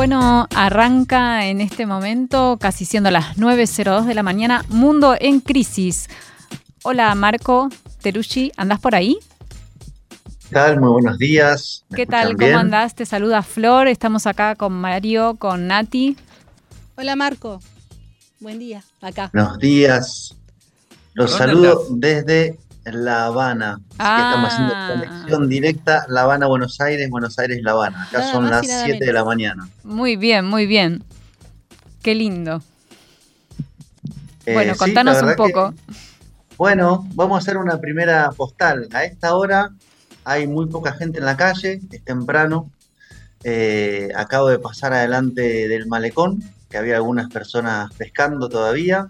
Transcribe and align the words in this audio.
Bueno, 0.00 0.48
arranca 0.56 1.44
en 1.44 1.60
este 1.60 1.84
momento, 1.84 2.56
casi 2.58 2.86
siendo 2.86 3.10
las 3.10 3.36
9.02 3.36 4.06
de 4.06 4.14
la 4.14 4.22
mañana, 4.22 4.64
Mundo 4.70 5.14
en 5.20 5.40
Crisis. 5.40 6.08
Hola 6.82 7.14
Marco 7.14 7.68
Terushi, 8.00 8.50
¿andás 8.56 8.80
por 8.80 8.94
ahí? 8.94 9.18
¿Qué 10.48 10.54
tal? 10.54 10.80
Muy 10.80 10.88
buenos 10.88 11.18
días. 11.18 11.84
¿Qué 11.94 12.06
tal? 12.06 12.34
¿Cómo 12.38 12.56
andás? 12.56 12.94
Te 12.94 13.04
saluda 13.04 13.42
Flor, 13.42 13.88
estamos 13.88 14.26
acá 14.26 14.54
con 14.54 14.72
Mario, 14.72 15.36
con 15.38 15.66
Nati. 15.66 16.16
Hola 16.96 17.14
Marco, 17.14 17.60
buen 18.40 18.58
día, 18.58 18.82
acá. 19.02 19.28
Buenos 19.34 19.58
días. 19.58 20.34
Los 21.12 21.32
saludo 21.32 21.84
desde 21.90 22.58
la 22.84 23.26
Habana. 23.26 23.80
Así 23.98 24.22
que 24.22 24.28
estamos 24.28 24.52
haciendo 24.52 24.74
Ah. 24.76 24.90
conexión 24.94 25.48
directa 25.48 26.04
La 26.08 26.22
Habana, 26.22 26.46
Buenos 26.46 26.80
Aires, 26.80 27.08
Buenos 27.10 27.38
Aires, 27.38 27.60
La 27.62 27.72
Habana. 27.72 28.04
Acá 28.04 28.18
Nada 28.20 28.32
son 28.32 28.42
más 28.44 28.50
las 28.52 28.64
y 28.64 28.68
nada 28.68 28.84
7 28.86 29.04
de 29.04 29.12
la 29.12 29.24
mañana. 29.24 29.68
Muy 29.84 30.16
bien, 30.16 30.44
muy 30.46 30.66
bien. 30.66 31.04
Qué 32.02 32.14
lindo. 32.14 32.62
Eh, 34.46 34.54
bueno, 34.54 34.72
sí, 34.72 34.78
contanos 34.78 35.20
un 35.22 35.28
que- 35.28 35.34
poco. 35.34 35.74
bueno, 36.56 37.06
vamos 37.14 37.36
a 37.36 37.38
hacer 37.40 37.56
una 37.58 37.78
primera 37.78 38.30
postal. 38.32 38.88
A 38.92 39.04
esta 39.04 39.34
hora 39.36 39.70
hay 40.24 40.46
muy 40.46 40.66
poca 40.66 40.92
gente 40.92 41.18
en 41.18 41.26
la 41.26 41.36
calle, 41.36 41.80
es 41.90 42.04
temprano. 42.04 42.70
Eh, 43.44 44.08
acabo 44.16 44.48
de 44.48 44.58
pasar 44.58 44.92
adelante 44.92 45.68
del 45.68 45.86
malecón, 45.86 46.42
que 46.70 46.78
había 46.78 46.96
algunas 46.96 47.30
personas 47.30 47.92
pescando 47.94 48.48
todavía. 48.48 49.06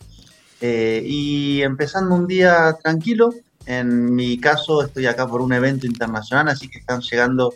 Eh, 0.60 1.02
y 1.06 1.62
empezando 1.62 2.14
un 2.14 2.26
día 2.26 2.76
tranquilo. 2.82 3.30
En 3.70 4.16
mi 4.16 4.36
caso, 4.40 4.82
estoy 4.82 5.06
acá 5.06 5.28
por 5.28 5.40
un 5.40 5.52
evento 5.52 5.86
internacional, 5.86 6.48
así 6.48 6.68
que 6.68 6.80
están 6.80 7.02
llegando 7.02 7.54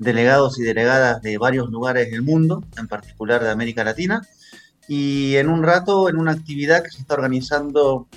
delegados 0.00 0.58
y 0.58 0.64
delegadas 0.64 1.22
de 1.22 1.38
varios 1.38 1.70
lugares 1.70 2.10
del 2.10 2.22
mundo, 2.22 2.64
en 2.76 2.88
particular 2.88 3.40
de 3.40 3.50
América 3.50 3.84
Latina. 3.84 4.26
Y 4.88 5.36
en 5.36 5.48
un 5.48 5.62
rato, 5.62 6.08
en 6.08 6.16
una 6.16 6.32
actividad 6.32 6.82
que 6.82 6.90
se 6.90 7.02
está 7.02 7.14
organizando 7.14 8.08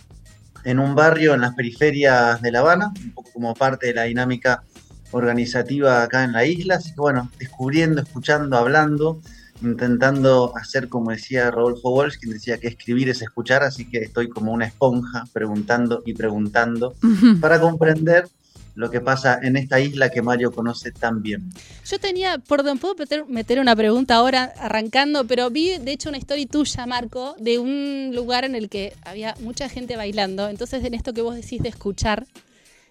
en 0.63 0.79
un 0.79 0.95
barrio 0.95 1.35
en 1.35 1.41
las 1.41 1.53
periferias 1.53 2.41
de 2.41 2.51
La 2.51 2.61
Habana, 2.61 2.91
un 2.99 3.13
poco 3.13 3.29
como 3.33 3.53
parte 3.53 3.85
de 3.85 3.93
la 3.93 4.03
dinámica 4.05 4.63
organizativa 5.11 6.01
acá 6.01 6.23
en 6.23 6.31
la 6.31 6.45
isla. 6.45 6.77
Así 6.77 6.95
que 6.95 7.01
bueno, 7.01 7.29
descubriendo, 7.37 8.01
escuchando, 8.01 8.57
hablando, 8.57 9.21
intentando 9.61 10.53
hacer 10.55 10.89
como 10.89 11.11
decía 11.11 11.51
Rodolfo 11.51 11.91
Walsh, 11.91 12.17
quien 12.19 12.33
decía 12.33 12.57
que 12.57 12.67
escribir 12.67 13.09
es 13.09 13.21
escuchar, 13.21 13.63
así 13.63 13.89
que 13.89 13.99
estoy 13.99 14.29
como 14.29 14.51
una 14.51 14.65
esponja 14.65 15.25
preguntando 15.33 16.03
y 16.05 16.13
preguntando 16.13 16.95
para 17.39 17.59
comprender 17.59 18.27
lo 18.75 18.91
que 18.91 18.99
pasa 18.99 19.39
en 19.41 19.55
esta 19.55 19.79
isla 19.79 20.09
que 20.09 20.21
Mario 20.21 20.51
conoce 20.51 20.91
tan 20.91 21.21
bien. 21.21 21.49
Yo 21.85 21.97
tenía, 21.97 22.37
perdón, 22.39 22.77
puedo 22.77 22.93
meter, 22.95 23.25
meter 23.25 23.59
una 23.59 23.75
pregunta 23.75 24.15
ahora 24.15 24.53
arrancando, 24.59 25.25
pero 25.25 25.49
vi 25.49 25.77
de 25.77 25.93
hecho 25.93 26.09
una 26.09 26.17
historia 26.17 26.45
tuya, 26.45 26.85
Marco, 26.85 27.35
de 27.39 27.57
un 27.57 28.11
lugar 28.13 28.43
en 28.43 28.53
el 28.53 28.69
que 28.69 28.93
había 29.03 29.33
mucha 29.39 29.69
gente 29.69 29.95
bailando. 29.95 30.49
Entonces, 30.49 30.83
en 30.83 30.93
esto 30.93 31.13
que 31.13 31.21
vos 31.21 31.35
decís 31.35 31.63
de 31.63 31.69
escuchar, 31.69 32.27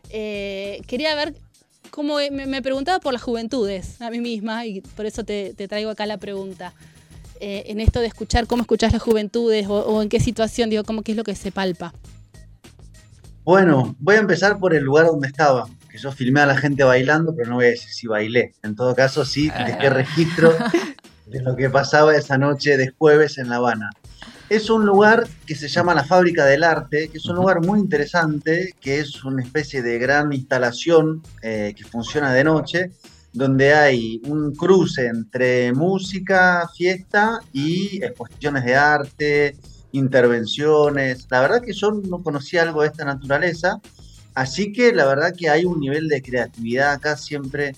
eh, 0.08 0.80
quería 0.86 1.14
ver 1.14 1.34
cómo 1.94 2.16
me, 2.16 2.46
me 2.46 2.60
preguntaba 2.60 2.98
por 2.98 3.12
las 3.12 3.22
juventudes 3.22 4.00
a 4.02 4.10
mí 4.10 4.20
misma 4.20 4.66
y 4.66 4.80
por 4.80 5.06
eso 5.06 5.22
te, 5.22 5.54
te 5.54 5.68
traigo 5.68 5.90
acá 5.90 6.06
la 6.06 6.18
pregunta. 6.18 6.72
Eh, 7.38 7.64
en 7.68 7.78
esto 7.78 8.00
de 8.00 8.08
escuchar, 8.08 8.48
cómo 8.48 8.62
escuchás 8.62 8.92
las 8.92 9.00
juventudes 9.00 9.68
o, 9.68 9.74
o 9.74 10.02
en 10.02 10.08
qué 10.08 10.18
situación, 10.18 10.70
digo, 10.70 10.82
cómo 10.82 11.02
qué 11.02 11.12
es 11.12 11.16
lo 11.16 11.22
que 11.22 11.36
se 11.36 11.52
palpa. 11.52 11.94
Bueno, 13.44 13.94
voy 14.00 14.16
a 14.16 14.18
empezar 14.18 14.58
por 14.58 14.74
el 14.74 14.82
lugar 14.82 15.06
donde 15.06 15.28
estaba, 15.28 15.68
que 15.88 15.98
yo 15.98 16.10
filmé 16.10 16.40
a 16.40 16.46
la 16.46 16.56
gente 16.56 16.82
bailando, 16.82 17.32
pero 17.36 17.50
no 17.50 17.56
voy 17.56 17.66
a 17.66 17.68
decir 17.68 17.90
si 17.90 18.08
bailé. 18.08 18.54
En 18.64 18.74
todo 18.74 18.96
caso, 18.96 19.24
sí 19.24 19.50
dejé 19.50 19.90
registro 19.90 20.52
de 21.26 21.42
lo 21.42 21.54
que 21.54 21.70
pasaba 21.70 22.16
esa 22.16 22.38
noche 22.38 22.76
de 22.76 22.90
jueves 22.90 23.38
en 23.38 23.50
La 23.50 23.56
Habana. 23.56 23.90
Es 24.50 24.68
un 24.70 24.84
lugar 24.84 25.26
que 25.46 25.54
se 25.54 25.68
llama 25.68 25.94
la 25.94 26.04
Fábrica 26.04 26.44
del 26.44 26.64
Arte, 26.64 27.08
que 27.08 27.18
es 27.18 27.26
un 27.26 27.36
lugar 27.36 27.60
muy 27.64 27.80
interesante, 27.80 28.74
que 28.80 29.00
es 29.00 29.24
una 29.24 29.42
especie 29.42 29.82
de 29.82 29.98
gran 29.98 30.32
instalación 30.32 31.22
eh, 31.42 31.74
que 31.76 31.84
funciona 31.84 32.32
de 32.32 32.44
noche, 32.44 32.90
donde 33.32 33.74
hay 33.74 34.20
un 34.26 34.54
cruce 34.54 35.06
entre 35.06 35.72
música, 35.72 36.68
fiesta 36.76 37.40
y 37.52 38.04
exposiciones 38.04 38.64
de 38.64 38.76
arte, 38.76 39.56
intervenciones. 39.92 41.26
La 41.30 41.40
verdad 41.40 41.62
que 41.62 41.72
yo 41.72 41.90
no 41.90 42.22
conocía 42.22 42.62
algo 42.62 42.82
de 42.82 42.88
esta 42.88 43.04
naturaleza, 43.04 43.80
así 44.34 44.72
que 44.72 44.92
la 44.92 45.06
verdad 45.06 45.32
que 45.36 45.48
hay 45.48 45.64
un 45.64 45.80
nivel 45.80 46.06
de 46.08 46.22
creatividad 46.22 46.92
acá 46.92 47.16
siempre 47.16 47.74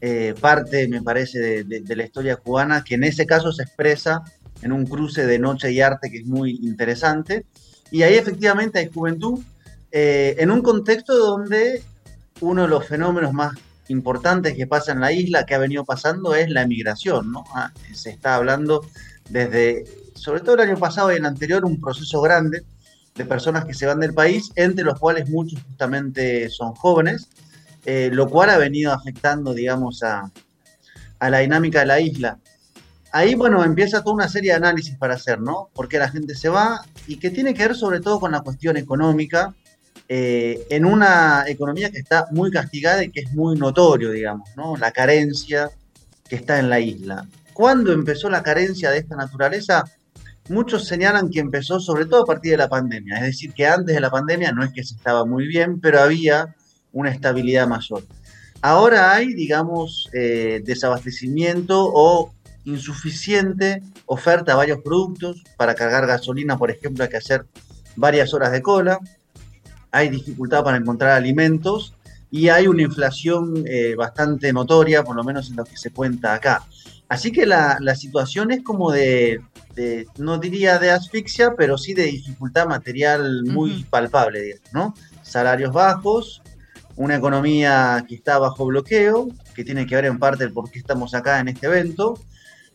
eh, 0.00 0.34
parte, 0.40 0.88
me 0.88 1.02
parece, 1.02 1.64
de- 1.64 1.80
de 1.80 1.96
la 1.96 2.04
historia 2.04 2.36
cubana, 2.36 2.82
que 2.84 2.96
en 2.96 3.04
ese 3.04 3.26
caso 3.26 3.50
se 3.52 3.62
expresa 3.62 4.22
en 4.62 4.72
un 4.72 4.86
cruce 4.86 5.26
de 5.26 5.38
noche 5.38 5.72
y 5.72 5.80
arte 5.80 6.10
que 6.10 6.18
es 6.18 6.26
muy 6.26 6.58
interesante. 6.62 7.44
Y 7.90 8.02
ahí 8.02 8.14
efectivamente 8.14 8.78
hay 8.78 8.90
juventud 8.92 9.40
eh, 9.92 10.36
en 10.38 10.50
un 10.50 10.62
contexto 10.62 11.16
donde 11.16 11.82
uno 12.40 12.62
de 12.62 12.68
los 12.68 12.86
fenómenos 12.86 13.32
más 13.32 13.54
importantes 13.88 14.54
que 14.54 14.66
pasa 14.66 14.92
en 14.92 15.00
la 15.00 15.12
isla, 15.12 15.46
que 15.46 15.54
ha 15.54 15.58
venido 15.58 15.84
pasando, 15.84 16.34
es 16.34 16.50
la 16.50 16.62
emigración. 16.62 17.32
¿no? 17.32 17.44
Ah, 17.54 17.72
se 17.92 18.10
está 18.10 18.34
hablando 18.34 18.84
desde, 19.30 19.84
sobre 20.14 20.40
todo 20.40 20.56
el 20.56 20.68
año 20.68 20.76
pasado 20.76 21.12
y 21.12 21.16
el 21.16 21.24
anterior, 21.24 21.64
un 21.64 21.80
proceso 21.80 22.20
grande 22.20 22.62
de 23.14 23.24
personas 23.24 23.64
que 23.64 23.74
se 23.74 23.86
van 23.86 24.00
del 24.00 24.12
país, 24.12 24.52
entre 24.56 24.84
los 24.84 24.98
cuales 24.98 25.28
muchos 25.30 25.62
justamente 25.62 26.50
son 26.50 26.74
jóvenes, 26.74 27.28
eh, 27.84 28.10
lo 28.12 28.28
cual 28.28 28.50
ha 28.50 28.58
venido 28.58 28.92
afectando, 28.92 29.54
digamos, 29.54 30.02
a, 30.02 30.30
a 31.18 31.30
la 31.30 31.38
dinámica 31.38 31.80
de 31.80 31.86
la 31.86 32.00
isla. 32.00 32.38
Ahí, 33.16 33.34
bueno, 33.34 33.64
empieza 33.64 34.02
toda 34.02 34.14
una 34.14 34.28
serie 34.28 34.50
de 34.50 34.58
análisis 34.58 34.94
para 34.98 35.14
hacer, 35.14 35.40
¿no? 35.40 35.70
Por 35.72 35.88
qué 35.88 35.98
la 35.98 36.10
gente 36.10 36.34
se 36.34 36.50
va 36.50 36.84
y 37.06 37.16
que 37.16 37.30
tiene 37.30 37.54
que 37.54 37.66
ver 37.66 37.74
sobre 37.74 38.00
todo 38.00 38.20
con 38.20 38.30
la 38.30 38.42
cuestión 38.42 38.76
económica, 38.76 39.54
eh, 40.06 40.66
en 40.68 40.84
una 40.84 41.44
economía 41.46 41.90
que 41.90 41.98
está 41.98 42.26
muy 42.32 42.50
castigada 42.50 43.02
y 43.02 43.10
que 43.10 43.20
es 43.20 43.32
muy 43.32 43.56
notorio, 43.56 44.10
digamos, 44.10 44.50
¿no? 44.54 44.76
La 44.76 44.90
carencia 44.90 45.70
que 46.28 46.36
está 46.36 46.58
en 46.58 46.68
la 46.68 46.78
isla. 46.78 47.26
¿Cuándo 47.54 47.90
empezó 47.90 48.28
la 48.28 48.42
carencia 48.42 48.90
de 48.90 48.98
esta 48.98 49.16
naturaleza? 49.16 49.84
Muchos 50.50 50.86
señalan 50.86 51.30
que 51.30 51.40
empezó 51.40 51.80
sobre 51.80 52.04
todo 52.04 52.24
a 52.24 52.26
partir 52.26 52.50
de 52.50 52.58
la 52.58 52.68
pandemia, 52.68 53.16
es 53.16 53.22
decir, 53.22 53.54
que 53.54 53.66
antes 53.66 53.94
de 53.94 54.00
la 54.02 54.10
pandemia 54.10 54.52
no 54.52 54.62
es 54.62 54.74
que 54.74 54.84
se 54.84 54.94
estaba 54.94 55.24
muy 55.24 55.46
bien, 55.46 55.80
pero 55.80 56.00
había 56.00 56.54
una 56.92 57.08
estabilidad 57.12 57.66
mayor. 57.66 58.02
Ahora 58.60 59.14
hay, 59.14 59.32
digamos, 59.32 60.10
eh, 60.12 60.60
desabastecimiento 60.64 61.90
o 61.94 62.35
insuficiente 62.66 63.82
oferta 64.04 64.52
a 64.52 64.56
varios 64.56 64.80
productos. 64.82 65.42
Para 65.56 65.74
cargar 65.74 66.06
gasolina, 66.06 66.58
por 66.58 66.70
ejemplo, 66.70 67.04
hay 67.04 67.10
que 67.10 67.16
hacer 67.16 67.46
varias 67.96 68.34
horas 68.34 68.52
de 68.52 68.60
cola. 68.60 69.00
Hay 69.90 70.10
dificultad 70.10 70.62
para 70.62 70.76
encontrar 70.76 71.12
alimentos 71.12 71.94
y 72.30 72.48
hay 72.48 72.66
una 72.66 72.82
inflación 72.82 73.64
eh, 73.66 73.94
bastante 73.96 74.52
notoria, 74.52 75.02
por 75.04 75.16
lo 75.16 75.24
menos 75.24 75.48
en 75.48 75.56
lo 75.56 75.64
que 75.64 75.76
se 75.76 75.90
cuenta 75.90 76.34
acá. 76.34 76.64
Así 77.08 77.30
que 77.30 77.46
la, 77.46 77.78
la 77.80 77.94
situación 77.94 78.50
es 78.50 78.62
como 78.62 78.90
de, 78.90 79.40
de, 79.76 80.06
no 80.18 80.38
diría 80.38 80.78
de 80.78 80.90
asfixia, 80.90 81.54
pero 81.56 81.78
sí 81.78 81.94
de 81.94 82.04
dificultad 82.04 82.66
material 82.66 83.44
muy 83.44 83.84
palpable, 83.84 84.42
digamos, 84.42 84.72
¿no? 84.72 84.94
Salarios 85.22 85.72
bajos, 85.72 86.42
una 86.96 87.16
economía 87.16 88.04
que 88.08 88.16
está 88.16 88.38
bajo 88.38 88.66
bloqueo, 88.66 89.28
que 89.54 89.64
tiene 89.64 89.86
que 89.86 89.94
ver 89.94 90.06
en 90.06 90.18
parte 90.18 90.44
el 90.44 90.52
por 90.52 90.70
qué 90.70 90.80
estamos 90.80 91.14
acá 91.14 91.38
en 91.38 91.48
este 91.48 91.66
evento, 91.66 92.18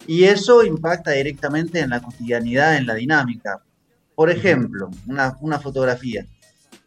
y 0.07 0.25
eso 0.25 0.63
impacta 0.63 1.11
directamente 1.11 1.79
en 1.79 1.91
la 1.91 2.01
cotidianidad, 2.01 2.77
en 2.77 2.87
la 2.87 2.95
dinámica. 2.95 3.61
Por 4.15 4.29
ejemplo, 4.29 4.89
una, 5.07 5.37
una 5.41 5.59
fotografía. 5.59 6.25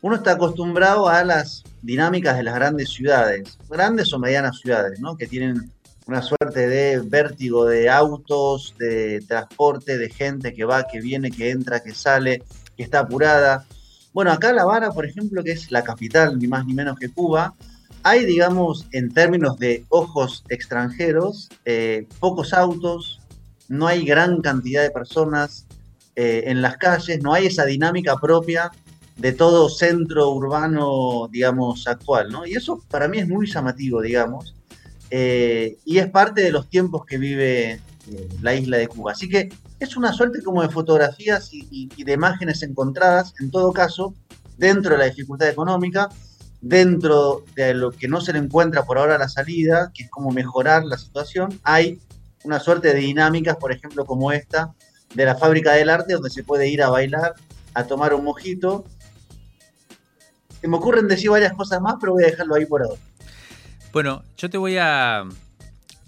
Uno 0.01 0.17
está 0.17 0.33
acostumbrado 0.33 1.09
a 1.09 1.25
las 1.25 1.65
dinámicas 1.81 2.37
de 2.37 2.43
las 2.43 2.55
grandes 2.55 2.91
ciudades, 2.91 3.59
grandes 3.69 4.13
o 4.13 4.19
medianas 4.19 4.59
ciudades, 4.61 5.01
¿no? 5.01 5.17
Que 5.17 5.27
tienen 5.27 5.71
una 6.07 6.21
suerte 6.21 6.69
de 6.69 7.01
vértigo 7.01 7.65
de 7.65 7.89
autos, 7.89 8.75
de 8.79 9.25
transporte, 9.27 9.97
de 9.97 10.11
gente 10.11 10.53
que 10.53 10.65
va, 10.65 10.87
que 10.87 11.01
viene, 11.01 11.31
que 11.31 11.51
entra, 11.51 11.81
que 11.81 11.95
sale, 11.95 12.43
que 12.77 12.83
está 12.83 13.01
apurada. 13.01 13.65
Bueno, 14.13 14.31
acá 14.31 14.53
La 14.53 14.63
Habana, 14.63 14.91
por 14.91 15.07
ejemplo, 15.07 15.43
que 15.43 15.53
es 15.53 15.71
la 15.71 15.83
capital, 15.83 16.39
ni 16.39 16.47
más 16.47 16.67
ni 16.67 16.75
menos 16.75 16.99
que 16.99 17.09
Cuba, 17.09 17.55
hay, 18.05 18.27
digamos, 18.27 18.87
en 18.93 19.13
términos 19.13 19.59
de 19.59 19.87
ojos 19.89 20.45
extranjeros, 20.51 21.49
eh, 21.65 22.07
pocos 22.21 22.53
autos, 22.53 23.21
no 23.69 23.87
hay 23.87 24.05
gran 24.05 24.43
cantidad 24.43 24.83
de 24.83 24.91
personas 24.91 25.67
eh, 26.15 26.45
en 26.47 26.61
las 26.61 26.77
calles, 26.77 27.23
no 27.23 27.33
hay 27.33 27.47
esa 27.47 27.65
dinámica 27.65 28.17
propia 28.19 28.71
de 29.17 29.33
todo 29.33 29.71
centro 29.71 30.31
urbano, 30.33 31.29
digamos, 31.33 31.89
actual, 31.89 32.31
¿no? 32.31 32.47
Y 32.47 32.53
eso 32.53 32.85
para 32.91 33.09
mí 33.09 33.19
es 33.19 33.27
muy 33.27 33.47
llamativo, 33.47 34.03
digamos, 34.03 34.55
eh, 35.11 35.79
y 35.87 35.97
es 35.97 36.11
parte 36.11 36.43
de 36.43 36.53
los 36.53 36.69
tiempos 36.69 37.07
que 37.07 37.17
vive 37.17 37.81
la 38.43 38.55
isla 38.55 38.77
de 38.77 38.87
Cuba. 38.87 39.13
Así 39.13 39.31
que 39.31 39.51
es 39.81 39.97
una 39.97 40.13
suerte 40.13 40.43
como 40.43 40.61
de 40.61 40.69
fotografías 40.69 41.55
y, 41.55 41.89
y 41.97 42.05
de 42.05 42.13
imágenes 42.13 42.63
encontradas, 42.63 43.33
en 43.41 43.51
todo 43.51 43.73
caso, 43.73 44.15
dentro 44.59 44.93
de 44.93 44.99
la 44.99 45.05
dificultad 45.07 45.49
económica, 45.49 46.11
dentro 46.65 47.45
de 47.55 47.75
lo 47.75 47.93
que 47.93 48.09
no 48.09 48.23
se 48.23 48.33
le 48.33 48.39
encuentra 48.39 48.85
por 48.85 48.97
ahora 48.97 49.19
la 49.19 49.29
salida, 49.29 49.93
que 49.95 50.05
es 50.05 50.11
como 50.11 50.31
mejorar 50.31 50.83
la 50.85 50.97
situación, 50.97 51.61
hay 51.63 52.01
una 52.43 52.59
suerte 52.59 52.89
de 52.89 53.01
dinámicas, 53.01 53.57
por 53.57 53.71
ejemplo, 53.71 54.07
como 54.07 54.33
esta, 54.33 54.73
de 55.15 55.27
la 55.27 55.37
fábrica 55.37 55.73
del 55.73 55.91
arte, 55.91 56.15
donde 56.15 56.31
se 56.31 56.43
puede 56.43 56.69
ir 56.69 56.83
a 56.83 56.89
bailar, 56.89 57.35
a 57.75 57.85
tomar 57.85 58.15
un 58.15 58.25
mojito. 58.25 58.87
Se 60.59 60.67
me 60.67 60.79
ocurren 60.79 61.07
decir 61.07 61.29
varias 61.29 61.53
cosas 61.53 61.83
más, 61.83 61.97
pero 62.01 62.15
voy 62.15 62.25
a 62.25 62.29
dejarlo 62.29 62.55
ahí 62.55 62.65
por 62.65 62.83
ahora. 62.83 63.01
Bueno, 63.93 64.25
yo 64.39 64.49
te 64.49 64.57
voy 64.57 64.79
a, 64.79 65.25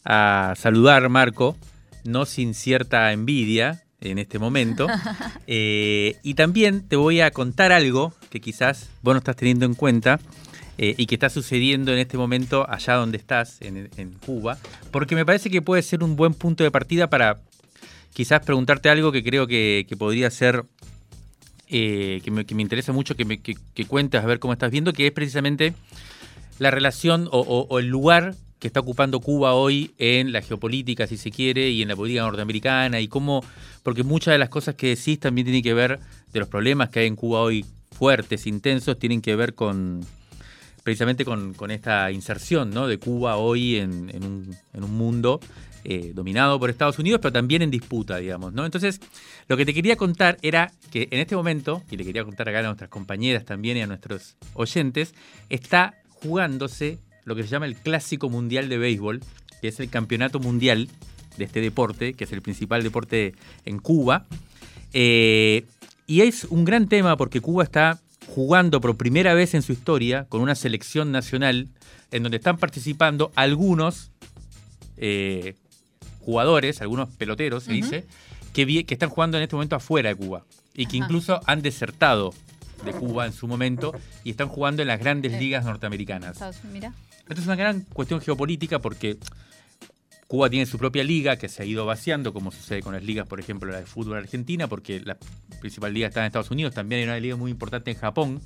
a 0.07 0.55
saludar, 0.57 1.07
Marco, 1.11 1.55
no 2.05 2.25
sin 2.25 2.55
cierta 2.55 3.13
envidia, 3.13 3.87
en 4.01 4.19
este 4.19 4.39
momento. 4.39 4.87
Eh, 5.49 6.17
y 6.25 6.35
también 6.35 6.89
te 6.89 6.97
voy 6.97 7.21
a 7.21 7.31
contar 7.31 7.71
algo 7.71 8.13
que 8.31 8.41
quizás 8.41 8.89
vos 9.03 9.15
no 9.15 9.19
estás 9.19 9.37
teniendo 9.37 9.65
en 9.65 9.75
cuenta 9.75 10.19
eh, 10.79 10.95
y 10.97 11.07
que 11.07 11.15
está 11.15 11.31
sucediendo 11.31 11.93
en 11.93 11.99
este 11.99 12.19
momento 12.19 12.69
allá 12.69 12.95
donde 12.95 13.19
estás, 13.19 13.59
en, 13.61 13.89
Cuba, 14.25 14.59
porque 14.91 15.15
me 15.15 15.25
parece 15.25 15.51
que 15.51 15.63
puede 15.63 15.83
ser 15.83 16.03
un 16.03 16.17
buen 16.17 16.35
punto 16.35 16.65
de 16.65 16.71
partida 16.71 17.09
para 17.09 17.41
quizás 18.13 18.45
preguntarte 18.45 18.89
algo 18.89 19.13
que 19.13 19.23
creo 19.23 19.47
que, 19.47 19.87
podría 19.99 20.31
ser, 20.31 20.65
eh, 21.69 22.21
que, 22.25 22.31
me, 22.31 22.45
interesa 22.63 22.93
mucho 22.93 23.17
que, 23.17 23.25
me, 23.25 23.41
que, 23.41 23.85
cuentes, 23.87 24.23
a 24.23 24.27
ver 24.27 24.39
cómo 24.39 24.53
estás 24.53 24.71
viendo, 24.71 24.93
que 24.93 25.07
es 25.07 25.13
precisamente 25.13 25.75
la 26.59 26.71
relación 26.71 27.29
o 27.31 27.79
el 27.79 27.87
lugar 27.87 28.35
que 28.59 28.69
está 28.69 28.81
ocupando 28.81 29.21
Cuba 29.21 29.55
hoy 29.55 29.93
en 29.99 30.33
la 30.33 30.41
geopolítica, 30.41 31.07
si 31.07 31.17
se 31.17 31.31
quiere, 31.31 31.71
y 31.71 31.83
en 31.83 31.89
la 31.89 31.97
política 31.97 32.23
norteamericana, 32.23 33.01
y 33.01 33.09
cómo, 33.09 33.45
porque 33.83 34.03
muchas 34.03 34.33
de 34.33 34.39
las 34.39 34.49
cosas 34.49 34.75
que 34.75 34.89
decís 34.89 35.21
también 35.21 35.45
tienen 35.45 35.63
que 35.63 35.75
ver 35.75 36.01
de 36.33 36.41
los 36.41 36.49
problemas 36.49 36.89
que 36.89 37.01
hay 37.01 37.07
en 37.07 37.17
Cuba 37.17 37.41
hoy 37.41 37.65
fuertes, 37.91 38.47
intensos, 38.47 38.99
tienen 38.99 39.21
que 39.21 39.37
ver 39.37 39.55
con 39.55 40.01
precisamente 40.87 41.25
con, 41.25 41.53
esta 41.73 42.13
inserción 42.13 42.71
de 42.71 42.99
Cuba 42.99 43.39
hoy 43.39 43.75
en, 43.75 44.09
un, 44.23 44.91
mundo 44.93 45.41
eh, 45.83 46.13
dominado 46.15 46.61
por 46.61 46.71
Estados 46.71 47.01
Unidos, 47.01 47.19
pero 47.21 47.33
también 47.33 47.61
en 47.63 47.73
disputa, 47.73 48.19
digamos. 48.19 48.55
Entonces, 48.57 49.01
lo 49.49 49.57
que 49.57 49.67
te 49.67 49.75
quería 49.75 49.97
contar 49.97 50.39
era 50.43 50.71
que 50.93 51.09
en 51.11 51.19
este 51.19 51.35
momento, 51.35 51.83
y 51.91 51.97
le 51.97 52.05
quería 52.05 52.23
contar 52.23 52.49
acá 52.49 52.61
a 52.61 52.63
nuestras 52.63 52.89
compañeras 52.89 53.45
también 53.45 53.77
y 53.77 53.81
a 53.81 53.89
nuestros 53.89 54.37
oyentes, 54.55 55.13
está 55.51 55.95
jugándose 56.23 57.01
lo 57.25 57.35
que 57.35 57.43
se 57.43 57.49
llama 57.49 57.67
el 57.67 57.75
Clásico 57.75 58.31
Mundial 58.31 58.69
de 58.69 58.79
Béisbol, 58.79 59.23
que 59.61 59.67
es 59.67 59.81
el 59.81 59.91
campeonato 59.91 60.39
mundial 60.39 60.89
de 61.37 61.45
este 61.47 61.61
deporte, 61.61 62.15
que 62.15 62.23
es 62.23 62.33
el 62.33 62.43
principal 62.43 62.85
deporte 62.85 63.35
en 63.65 63.81
Cuba. 63.81 64.27
Eh, 64.93 65.65
y 66.07 66.21
es 66.21 66.45
un 66.45 66.65
gran 66.65 66.89
tema 66.89 67.17
porque 67.17 67.41
Cuba 67.41 67.65
está 67.65 67.99
jugando 68.29 68.81
por 68.81 68.97
primera 68.97 69.35
vez 69.35 69.55
en 69.55 69.63
su 69.63 69.73
historia 69.73 70.27
con 70.29 70.41
una 70.41 70.55
selección 70.55 71.13
nacional 71.13 71.69
en 72.11 72.23
donde 72.23 72.37
están 72.37 72.59
participando 72.59 73.33
algunos 73.35 74.11
eh, 74.97 75.55
jugadores, 76.21 76.81
algunos 76.81 77.09
peloteros, 77.11 77.65
se 77.65 77.73
dice, 77.73 78.07
que, 78.53 78.85
que, 78.85 78.95
están 78.95 79.11
jugando 79.11 79.37
en 79.37 79.45
este 79.45 79.55
momento 79.55 79.77
afuera 79.77 80.09
de 80.09 80.15
Cuba 80.17 80.45
y 80.75 80.87
que 80.87 80.97
incluso 80.97 81.41
han 81.47 81.63
desertado 81.63 82.35
de 82.85 82.93
Cuba 82.93 83.27
en 83.27 83.33
su 83.33 83.47
momento 83.47 83.93
y 84.25 84.31
están 84.31 84.49
jugando 84.49 84.83
en 84.83 84.89
las 84.89 85.01
grandes 85.01 85.33
ligas 85.41 85.65
norteamericanas. 85.65 86.39
Mira. 86.73 86.93
Esto 87.29 87.41
es 87.41 87.47
una 87.47 87.57
gran 87.57 87.81
cuestión 87.93 88.21
geopolítica 88.21 88.79
porque 88.79 89.19
Cuba 90.27 90.51
tiene 90.51 90.67
su 90.67 90.79
propia 90.79 91.05
liga 91.05 91.37
que 91.37 91.49
se 91.49 91.63
ha 91.63 91.67
ido 91.67 91.87
vaciando, 91.87 92.33
como 92.33 92.51
sucede 92.51 92.83
con 92.83 92.95
las 92.95 93.05
ligas, 93.05 93.27
por 93.27 93.39
ejemplo, 93.39 93.71
la 93.71 93.79
de 93.79 93.87
fútbol 93.87 94.19
argentina, 94.19 94.67
porque 94.67 95.01
la 95.01 95.17
principal 95.61 95.95
liga 95.95 96.09
está 96.09 96.21
en 96.21 96.27
Estados 96.27 96.51
Unidos, 96.51 96.75
también 96.75 97.01
hay 97.01 97.07
una 97.07 97.21
liga 97.21 97.37
muy 97.37 97.51
importante 97.51 97.91
en 97.93 97.97
Japón. 97.97 98.41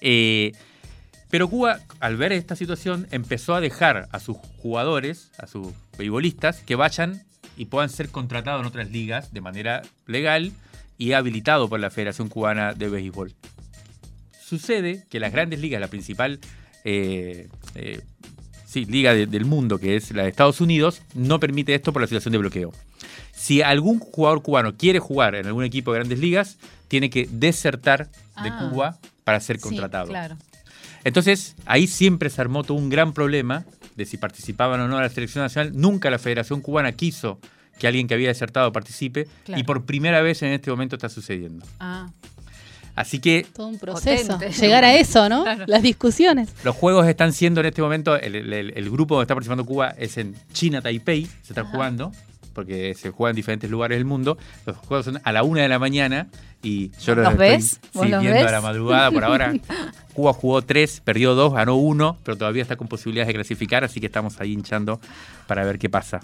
Eh, 0.00 0.52
pero 1.30 1.48
Cuba, 1.48 1.80
al 2.00 2.16
ver 2.16 2.32
esta 2.32 2.56
situación, 2.56 3.06
empezó 3.10 3.54
a 3.54 3.60
dejar 3.60 4.08
a 4.12 4.20
sus 4.20 4.36
jugadores, 4.58 5.30
a 5.38 5.46
sus 5.46 5.68
beisbolistas, 5.96 6.60
que 6.60 6.74
vayan 6.74 7.22
y 7.56 7.66
puedan 7.66 7.90
ser 7.90 8.10
contratados 8.10 8.60
en 8.60 8.66
otras 8.66 8.90
ligas 8.90 9.32
de 9.32 9.40
manera 9.40 9.82
legal 10.06 10.52
y 10.96 11.12
habilitado 11.12 11.68
por 11.68 11.80
la 11.80 11.90
Federación 11.90 12.28
Cubana 12.28 12.74
de 12.74 12.88
Béisbol. 12.88 13.34
Sucede 14.40 15.04
que 15.10 15.20
las 15.20 15.32
grandes 15.32 15.60
ligas, 15.60 15.80
la 15.80 15.88
principal 15.88 16.40
eh, 16.84 17.48
eh, 17.74 18.00
sí, 18.68 18.84
liga 18.84 19.14
del 19.14 19.44
mundo, 19.46 19.78
que 19.78 19.96
es 19.96 20.10
la 20.12 20.24
de 20.24 20.28
Estados 20.28 20.60
Unidos, 20.60 21.00
no 21.14 21.40
permite 21.40 21.74
esto 21.74 21.92
por 21.92 22.02
la 22.02 22.06
situación 22.06 22.32
de 22.32 22.38
bloqueo. 22.38 22.72
Si 23.32 23.62
algún 23.62 23.98
jugador 23.98 24.42
cubano 24.42 24.76
quiere 24.76 24.98
jugar 24.98 25.34
en 25.34 25.46
algún 25.46 25.64
equipo 25.64 25.92
de 25.92 26.00
grandes 26.00 26.18
ligas, 26.18 26.58
tiene 26.88 27.08
que 27.08 27.28
desertar 27.30 28.10
de 28.42 28.50
ah. 28.50 28.68
Cuba 28.70 28.98
para 29.24 29.40
ser 29.40 29.58
contratado. 29.58 30.12
Entonces, 31.04 31.56
ahí 31.64 31.86
siempre 31.86 32.28
se 32.28 32.40
armó 32.40 32.62
todo 32.62 32.76
un 32.76 32.90
gran 32.90 33.14
problema 33.14 33.64
de 33.96 34.04
si 34.04 34.18
participaban 34.18 34.80
o 34.80 34.88
no 34.88 34.98
a 34.98 35.02
la 35.02 35.08
selección 35.08 35.44
nacional. 35.44 35.72
Nunca 35.74 36.10
la 36.10 36.18
Federación 36.18 36.60
Cubana 36.60 36.92
quiso 36.92 37.38
que 37.78 37.86
alguien 37.86 38.06
que 38.06 38.14
había 38.14 38.28
desertado 38.28 38.70
participe 38.72 39.28
y 39.46 39.62
por 39.62 39.86
primera 39.86 40.20
vez 40.20 40.42
en 40.42 40.52
este 40.52 40.70
momento 40.70 40.96
está 40.96 41.08
sucediendo. 41.08 41.64
Ah. 41.80 42.10
Así 42.98 43.20
que. 43.20 43.46
Todo 43.54 43.68
un 43.68 43.78
proceso. 43.78 44.38
Llegar 44.60 44.84
a 44.84 44.94
eso, 44.94 45.28
¿no? 45.28 45.44
Las 45.66 45.82
discusiones. 45.82 46.48
Los 46.64 46.74
juegos 46.74 47.06
están 47.06 47.32
siendo 47.32 47.60
en 47.60 47.66
este 47.66 47.80
momento. 47.80 48.16
El, 48.16 48.90
grupo 48.90 49.14
donde 49.14 49.24
está 49.24 49.34
participando 49.34 49.64
Cuba 49.64 49.94
es 49.96 50.18
en 50.18 50.34
China, 50.52 50.82
Taipei. 50.82 51.26
Se 51.42 51.52
están 51.52 51.66
jugando. 51.66 52.10
Porque 52.54 52.94
se 52.94 53.10
juega 53.10 53.30
en 53.30 53.36
diferentes 53.36 53.70
lugares 53.70 53.98
del 53.98 54.04
mundo. 54.04 54.36
Los 54.66 54.76
juegos 54.78 55.04
son 55.04 55.20
a 55.22 55.30
la 55.30 55.44
una 55.44 55.62
de 55.62 55.68
la 55.68 55.78
mañana. 55.78 56.26
Y 56.60 56.90
yo 57.04 57.14
los, 57.14 57.36
ves? 57.36 57.78
estoy 57.84 58.10
siguiendo 58.10 58.48
a 58.48 58.50
la 58.50 58.60
madrugada 58.60 59.12
por 59.12 59.22
ahora. 59.22 59.54
Cuba 60.12 60.32
jugó 60.32 60.62
tres, 60.62 61.00
perdió 61.04 61.36
dos, 61.36 61.54
ganó 61.54 61.76
uno, 61.76 62.18
pero 62.24 62.36
todavía 62.36 62.62
está 62.62 62.74
con 62.74 62.88
posibilidades 62.88 63.28
de 63.28 63.34
clasificar, 63.34 63.84
así 63.84 64.00
que 64.00 64.06
estamos 64.06 64.40
ahí 64.40 64.54
hinchando 64.54 65.00
para 65.46 65.64
ver 65.64 65.78
qué 65.78 65.88
pasa. 65.88 66.18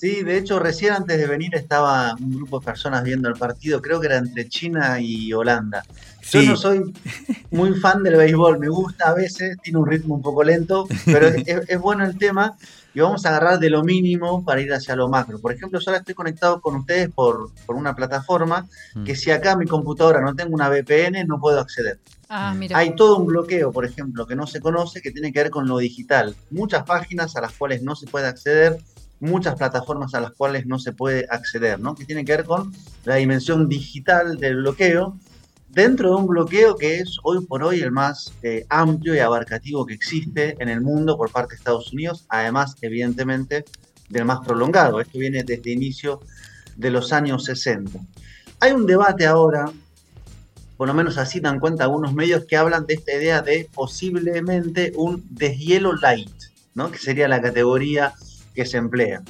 Sí, 0.00 0.22
de 0.22 0.38
hecho, 0.38 0.58
recién 0.58 0.94
antes 0.94 1.18
de 1.18 1.26
venir 1.26 1.54
estaba 1.54 2.14
un 2.18 2.34
grupo 2.34 2.58
de 2.58 2.64
personas 2.64 3.04
viendo 3.04 3.28
el 3.28 3.34
partido, 3.34 3.82
creo 3.82 4.00
que 4.00 4.06
era 4.06 4.16
entre 4.16 4.48
China 4.48 4.98
y 4.98 5.30
Holanda. 5.34 5.82
Yo 6.22 6.42
no 6.42 6.56
soy 6.56 6.90
muy 7.50 7.74
fan 7.74 8.02
del 8.02 8.16
béisbol, 8.16 8.58
me 8.58 8.70
gusta 8.70 9.10
a 9.10 9.14
veces, 9.14 9.58
tiene 9.62 9.78
un 9.78 9.86
ritmo 9.86 10.14
un 10.14 10.22
poco 10.22 10.42
lento, 10.42 10.88
pero 11.04 11.26
es, 11.26 11.78
bueno 11.78 12.06
el 12.06 12.16
tema 12.16 12.56
y 12.94 13.00
vamos 13.00 13.26
a 13.26 13.28
agarrar 13.28 13.58
de 13.58 13.68
lo 13.68 13.84
mínimo 13.84 14.42
para 14.42 14.62
ir 14.62 14.72
hacia 14.72 14.96
lo 14.96 15.06
macro. 15.10 15.38
Por 15.38 15.52
ejemplo, 15.52 15.78
yo 15.78 15.90
ahora 15.90 15.98
estoy 15.98 16.14
conectado 16.14 16.62
con 16.62 16.76
ustedes 16.76 17.10
por, 17.10 17.50
por 17.66 17.76
una 17.76 17.94
plataforma 17.94 18.66
mm. 18.94 19.04
que 19.04 19.14
si 19.14 19.30
acá 19.30 19.54
mi 19.54 19.66
computadora 19.66 20.22
no 20.22 20.34
tengo 20.34 20.54
una 20.54 20.70
VPN 20.70 21.26
no 21.26 21.38
puedo 21.38 21.60
acceder. 21.60 22.00
Ah, 22.30 22.54
mira. 22.56 22.78
Hay 22.78 22.96
todo 22.96 23.18
un 23.18 23.26
bloqueo, 23.26 23.70
por 23.70 23.84
ejemplo, 23.84 24.26
que 24.26 24.34
no 24.34 24.46
se 24.46 24.60
conoce, 24.60 25.02
que 25.02 25.10
tiene 25.10 25.30
que 25.30 25.42
ver 25.42 25.50
con 25.50 25.68
lo 25.68 25.76
digital. 25.76 26.34
Muchas 26.50 26.84
páginas 26.84 27.36
a 27.36 27.42
las 27.42 27.52
cuales 27.52 27.82
no 27.82 27.94
se 27.96 28.06
puede 28.06 28.28
acceder, 28.28 28.78
muchas 29.20 29.54
plataformas 29.54 30.14
a 30.14 30.20
las 30.20 30.32
cuales 30.32 30.66
no 30.66 30.78
se 30.78 30.92
puede 30.92 31.26
acceder, 31.30 31.78
¿no? 31.78 31.94
que 31.94 32.04
tiene 32.04 32.24
que 32.24 32.36
ver 32.36 32.44
con 32.44 32.72
la 33.04 33.16
dimensión 33.16 33.68
digital 33.68 34.38
del 34.38 34.56
bloqueo, 34.56 35.16
dentro 35.68 36.10
de 36.10 36.16
un 36.16 36.26
bloqueo 36.26 36.76
que 36.76 36.98
es 36.98 37.18
hoy 37.22 37.44
por 37.44 37.62
hoy 37.62 37.80
el 37.80 37.92
más 37.92 38.32
eh, 38.42 38.66
amplio 38.68 39.14
y 39.14 39.18
abarcativo 39.18 39.86
que 39.86 39.94
existe 39.94 40.56
en 40.58 40.68
el 40.68 40.80
mundo 40.80 41.16
por 41.16 41.30
parte 41.30 41.54
de 41.54 41.58
Estados 41.58 41.92
Unidos, 41.92 42.24
además 42.28 42.74
evidentemente 42.80 43.64
del 44.08 44.24
más 44.24 44.40
prolongado, 44.44 45.00
esto 45.00 45.18
viene 45.18 45.44
desde 45.44 45.70
inicio 45.70 46.20
de 46.76 46.90
los 46.90 47.12
años 47.12 47.44
60. 47.44 47.98
Hay 48.58 48.72
un 48.72 48.86
debate 48.86 49.26
ahora, 49.26 49.70
por 50.76 50.88
lo 50.88 50.94
menos 50.94 51.18
así 51.18 51.40
dan 51.40 51.60
cuenta 51.60 51.84
algunos 51.84 52.14
medios 52.14 52.46
que 52.46 52.56
hablan 52.56 52.86
de 52.86 52.94
esta 52.94 53.14
idea 53.14 53.42
de 53.42 53.68
posiblemente 53.72 54.92
un 54.96 55.24
deshielo 55.30 55.94
light, 55.94 56.32
¿no? 56.74 56.90
que 56.90 56.98
sería 56.98 57.28
la 57.28 57.40
categoría 57.40 58.14
que 58.60 58.66
se 58.66 58.76
emplea. 58.76 59.22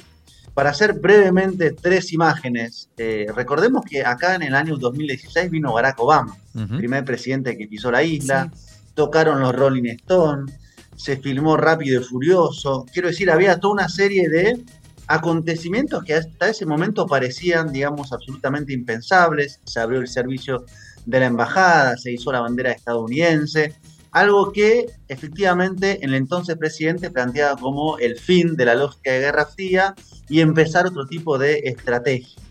Para 0.53 0.71
hacer 0.71 0.99
brevemente 0.99 1.71
tres 1.71 2.11
imágenes, 2.11 2.89
eh, 2.97 3.27
recordemos 3.33 3.85
que 3.89 4.05
acá 4.05 4.35
en 4.35 4.41
el 4.41 4.53
año 4.53 4.75
2016 4.75 5.49
vino 5.49 5.71
Barack 5.71 5.97
Obama, 6.01 6.35
primer 6.77 7.05
presidente 7.05 7.57
que 7.57 7.69
pisó 7.69 7.89
la 7.89 8.03
isla, 8.03 8.51
tocaron 8.93 9.39
los 9.39 9.55
Rolling 9.55 9.89
Stones, 10.01 10.53
se 10.97 11.15
filmó 11.15 11.55
Rápido 11.55 12.01
y 12.01 12.03
Furioso, 12.03 12.85
quiero 12.91 13.07
decir, 13.07 13.31
había 13.31 13.57
toda 13.57 13.75
una 13.75 13.87
serie 13.87 14.27
de 14.27 14.61
acontecimientos 15.07 16.03
que 16.03 16.15
hasta 16.15 16.49
ese 16.49 16.65
momento 16.65 17.07
parecían, 17.07 17.71
digamos, 17.71 18.11
absolutamente 18.11 18.73
impensables, 18.73 19.61
se 19.63 19.79
abrió 19.79 20.01
el 20.01 20.09
servicio 20.09 20.65
de 21.05 21.19
la 21.21 21.27
embajada, 21.27 21.95
se 21.95 22.11
hizo 22.11 22.33
la 22.33 22.41
bandera 22.41 22.73
estadounidense, 22.73 23.75
Algo 24.11 24.51
que 24.51 24.87
efectivamente 25.07 25.99
el 26.03 26.13
entonces 26.13 26.57
presidente 26.57 27.09
planteaba 27.09 27.59
como 27.59 27.97
el 27.97 28.17
fin 28.17 28.55
de 28.55 28.65
la 28.65 28.75
lógica 28.75 29.11
de 29.11 29.19
Guerra 29.19 29.45
Fría 29.45 29.95
y 30.27 30.41
empezar 30.41 30.85
otro 30.85 31.07
tipo 31.07 31.37
de 31.37 31.59
estrategia. 31.63 32.41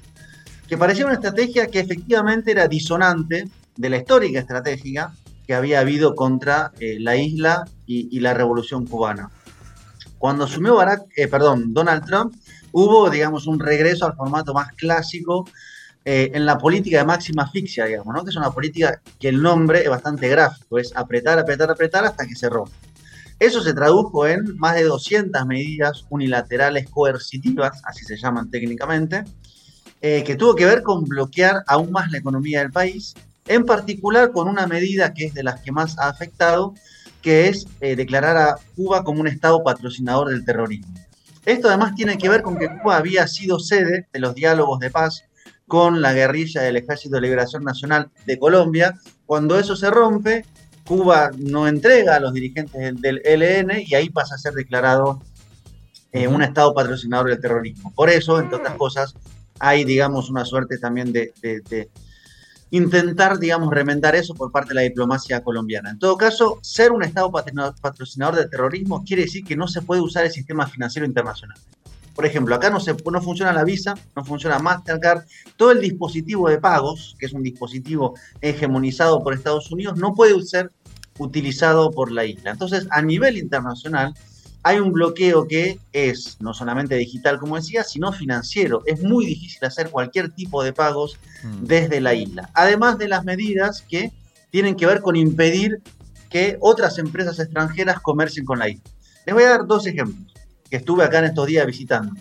Que 0.67 0.79
parecía 0.79 1.05
una 1.05 1.15
estrategia 1.15 1.67
que 1.67 1.81
efectivamente 1.81 2.51
era 2.53 2.67
disonante 2.67 3.49
de 3.77 3.91
la 3.91 3.99
histórica 3.99 4.39
estratégica 4.39 5.13
que 5.47 5.55
había 5.55 5.81
habido 5.81 6.15
contra 6.15 6.73
eh, 6.79 6.99
la 7.01 7.17
isla 7.17 7.69
y, 7.85 8.21
la 8.21 8.35
revolución 8.35 8.87
cubana. 8.87 9.31
Cuando 10.17 10.45
asumió 10.45 10.77
Barack, 10.77 11.07
eh, 11.17 11.27
perdón, 11.27 11.75
Donald 11.75 12.05
Trump, 12.07 12.35
hubo, 12.71 13.11
digamos, 13.11 13.49
un 13.49 13.59
regreso 13.59 14.07
al 14.07 14.15
formato 14.15 14.55
más 14.55 14.69
clásico 14.75 15.47
eh, 16.05 16.31
en 16.35 16.47
la 16.47 16.57
política 16.57 16.99
de 16.99 17.05
máxima 17.05 17.43
asfixia, 17.43 17.85
digamos, 17.85 18.15
¿no? 18.15 18.25
que 18.25 18.31
es 18.31 18.37
una 18.37 18.51
política 18.51 19.01
que 19.19 19.29
el 19.29 19.43
nombre 19.43 19.83
es 19.83 19.91
bastante 19.91 20.29
gráfico, 20.29 20.79
es 20.79 20.97
apretar, 20.97 21.39
apretar, 21.39 21.71
apretar 21.71 22.05
hasta 22.05 22.27
que 22.27 22.35
se 22.35 22.49
rompe. 22.49 22.73
Eso 23.39 23.63
se 23.63 23.75
tradujo 23.75 24.27
en 24.27 24.59
más 24.59 24.77
de 24.77 24.85
200 24.85 25.47
medidas 25.47 26.05
unilaterales 26.11 26.89
coercitivas, 26.91 27.81
así 27.85 28.05
se 28.05 28.17
llaman 28.17 28.51
técnicamente, 28.51 29.25
eh, 30.03 30.25
que 30.25 30.37
tuvo 30.37 30.55
que 30.55 30.67
ver 30.67 30.83
con 30.83 31.05
bloquear 31.05 31.63
aún 31.67 31.91
más 31.91 32.11
la 32.11 32.19
economía 32.19 32.61
del 32.61 32.71
país, 32.71 33.15
en 33.47 33.65
particular 33.65 34.33
con 34.33 34.49
una 34.49 34.67
medida 34.67 35.13
que 35.13 35.27
es 35.27 35.35
de 35.35 35.43
las 35.43 35.61
que 35.61 35.73
más 35.73 35.99
ha 35.99 36.09
afectado, 36.09 36.75
que 37.21 37.49
es 37.49 37.67
eh, 37.81 37.97
declarar 37.97 38.37
a 38.37 38.57
Cuba 38.77 39.05
como 39.05 39.21
un 39.21 39.29
Estado 39.29 39.63
patrocinador 39.63 40.31
del 40.31 40.45
terrorismo. 40.45 40.95
Esto 41.45 41.69
además 41.69 41.95
tiene 41.95 42.19
que 42.19 42.29
ver 42.29 42.43
con 42.43 42.59
que 42.59 42.69
Cuba 42.69 42.97
había 42.97 43.27
sido 43.27 43.59
sede 43.59 44.07
de 44.13 44.21
los 44.21 44.35
diálogos 44.35 44.79
de 44.81 44.91
paz 44.91 45.25
con 45.71 46.03
la 46.03 46.13
guerrilla 46.13 46.63
del 46.63 46.79
Ejército 46.79 47.15
de 47.15 47.21
Liberación 47.21 47.63
Nacional 47.63 48.11
de 48.27 48.41
Colombia. 48.41 48.99
Cuando 49.25 49.57
eso 49.57 49.77
se 49.77 49.89
rompe, 49.89 50.45
Cuba 50.85 51.31
no 51.39 51.69
entrega 51.69 52.17
a 52.17 52.21
los 52.21 52.33
dirigentes 52.33 53.01
del, 53.01 53.23
ELN 53.25 53.81
y 53.87 53.95
ahí 53.95 54.11
pasa 54.11 54.35
a 54.35 54.39
ser 54.39 54.55
declarado 54.55 55.23
eh, 56.11 56.27
un 56.27 56.43
Estado 56.43 56.75
patrocinador 56.75 57.29
del 57.29 57.41
terrorismo. 57.41 57.93
Por 57.95 58.11
eso, 58.11 58.41
entre 58.41 58.57
otras 58.57 58.75
cosas, 58.75 59.15
hay, 59.61 59.85
digamos, 59.85 60.29
una 60.29 60.45
suerte 60.45 60.77
también 60.77 61.13
de, 61.13 61.33
de 61.41 61.89
intentar, 62.73 63.39
digamos, 63.39 63.73
remendar 63.73 64.17
eso 64.17 64.35
por 64.35 64.51
parte 64.51 64.71
de 64.71 64.75
la 64.75 64.81
diplomacia 64.81 65.41
colombiana. 65.45 65.91
En 65.91 66.01
todo 66.01 66.17
caso, 66.17 66.59
ser 66.63 66.91
un 66.91 67.05
Estado 67.05 67.31
patrocinador 67.31 68.35
del 68.35 68.51
terrorismo 68.51 69.05
quiere 69.05 69.23
decir 69.23 69.45
que 69.45 69.55
no 69.55 69.69
se 69.69 69.83
puede 69.83 70.01
usar 70.01 70.25
el 70.25 70.33
sistema 70.33 70.67
financiero 70.67 71.07
internacional. 71.07 71.57
Por 72.21 72.27
ejemplo, 72.27 72.55
acá 72.55 72.69
no, 72.69 72.81
se, 72.81 72.95
no 73.11 73.23
funciona 73.23 73.51
la 73.51 73.65
Visa, 73.65 73.95
no 74.15 74.23
funciona 74.23 74.59
Mastercard. 74.59 75.23
Todo 75.57 75.71
el 75.71 75.81
dispositivo 75.81 76.51
de 76.51 76.59
pagos, 76.59 77.17
que 77.19 77.25
es 77.25 77.33
un 77.33 77.43
dispositivo 77.43 78.15
hegemonizado 78.43 79.25
por 79.25 79.33
Estados 79.33 79.73
Unidos, 79.73 79.97
no 79.97 80.15
puede 80.15 80.39
ser 80.43 80.71
utilizado 81.17 81.91
por 81.91 82.13
la 82.13 82.27
isla. 82.27 82.51
Entonces, 82.51 82.87
a 82.91 83.01
nivel 83.01 83.39
internacional, 83.39 84.13
hay 84.63 84.81
un 84.81 84.93
bloqueo 84.93 85.49
que 85.49 85.79
es 85.95 86.37
no 86.41 86.53
solamente 86.53 86.95
digital, 86.97 87.39
como 87.39 87.57
decía, 87.57 87.85
sino 87.85 88.13
financiero. 88.13 88.83
Es 88.85 89.01
muy 89.03 89.25
difícil 89.25 89.65
hacer 89.65 89.89
cualquier 89.89 90.29
tipo 90.31 90.63
de 90.63 90.75
pagos 90.75 91.17
mm. 91.43 91.65
desde 91.65 92.03
la 92.03 92.13
isla. 92.13 92.51
Además 92.53 92.99
de 92.99 93.09
las 93.09 93.25
medidas 93.25 93.83
que 93.89 94.13
tienen 94.51 94.77
que 94.77 94.85
ver 94.85 95.01
con 95.01 95.17
impedir 95.17 95.81
que 96.29 96.59
otras 96.61 96.99
empresas 96.99 97.39
extranjeras 97.39 97.99
comercien 97.99 98.45
con 98.45 98.59
la 98.59 98.69
isla. 98.69 98.85
Les 99.25 99.35
voy 99.35 99.45
a 99.45 99.49
dar 99.49 99.67
dos 99.67 99.87
ejemplos 99.87 100.31
que 100.71 100.77
estuve 100.77 101.05
acá 101.05 101.19
en 101.19 101.27
estos 101.27 101.47
días 101.47 101.67
visitando. 101.67 102.15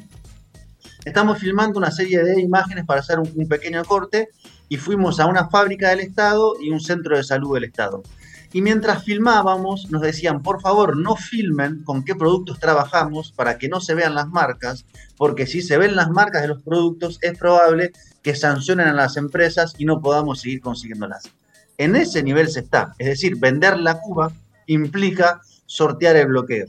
Estamos 1.05 1.37
filmando 1.39 1.77
una 1.77 1.91
serie 1.91 2.23
de 2.23 2.41
imágenes 2.41 2.85
para 2.85 2.99
hacer 2.99 3.19
un, 3.19 3.47
pequeño 3.47 3.83
corte 3.85 4.29
y 4.67 4.77
fuimos 4.77 5.19
a 5.19 5.27
una 5.27 5.47
fábrica 5.49 5.89
del 5.89 6.01
Estado 6.01 6.55
y 6.59 6.71
un 6.71 6.81
centro 6.81 7.15
de 7.15 7.23
salud 7.23 7.53
del 7.53 7.63
Estado. 7.65 8.03
Y 8.51 8.61
mientras 8.61 9.03
filmábamos 9.03 9.91
nos 9.91 10.01
decían, 10.01 10.41
por 10.41 10.59
favor, 10.59 10.97
no 10.97 11.15
filmen 11.15 11.83
con 11.83 12.03
qué 12.03 12.15
productos 12.15 12.59
trabajamos 12.59 13.31
para 13.31 13.57
que 13.57 13.69
no 13.69 13.79
se 13.79 13.93
vean 13.93 14.15
las 14.15 14.27
marcas, 14.27 14.85
porque 15.17 15.45
si 15.45 15.61
se 15.61 15.77
ven 15.77 15.95
las 15.95 16.09
marcas 16.09 16.41
de 16.41 16.47
los 16.47 16.63
productos 16.63 17.19
es 17.21 17.37
probable 17.37 17.91
que 18.23 18.35
sancionen 18.35 18.87
a 18.87 18.93
las 18.93 19.17
empresas 19.17 19.75
y 19.77 19.85
no 19.85 20.01
podamos 20.01 20.41
seguir 20.41 20.61
consiguiéndolas. 20.61 21.31
En 21.77 21.95
ese 21.95 22.23
nivel 22.23 22.49
se 22.49 22.61
está, 22.61 22.93
es 22.97 23.07
decir, 23.07 23.37
vender 23.37 23.79
la 23.79 24.01
Cuba 24.01 24.33
implica 24.65 25.39
sortear 25.65 26.17
el 26.17 26.27
bloqueo. 26.27 26.65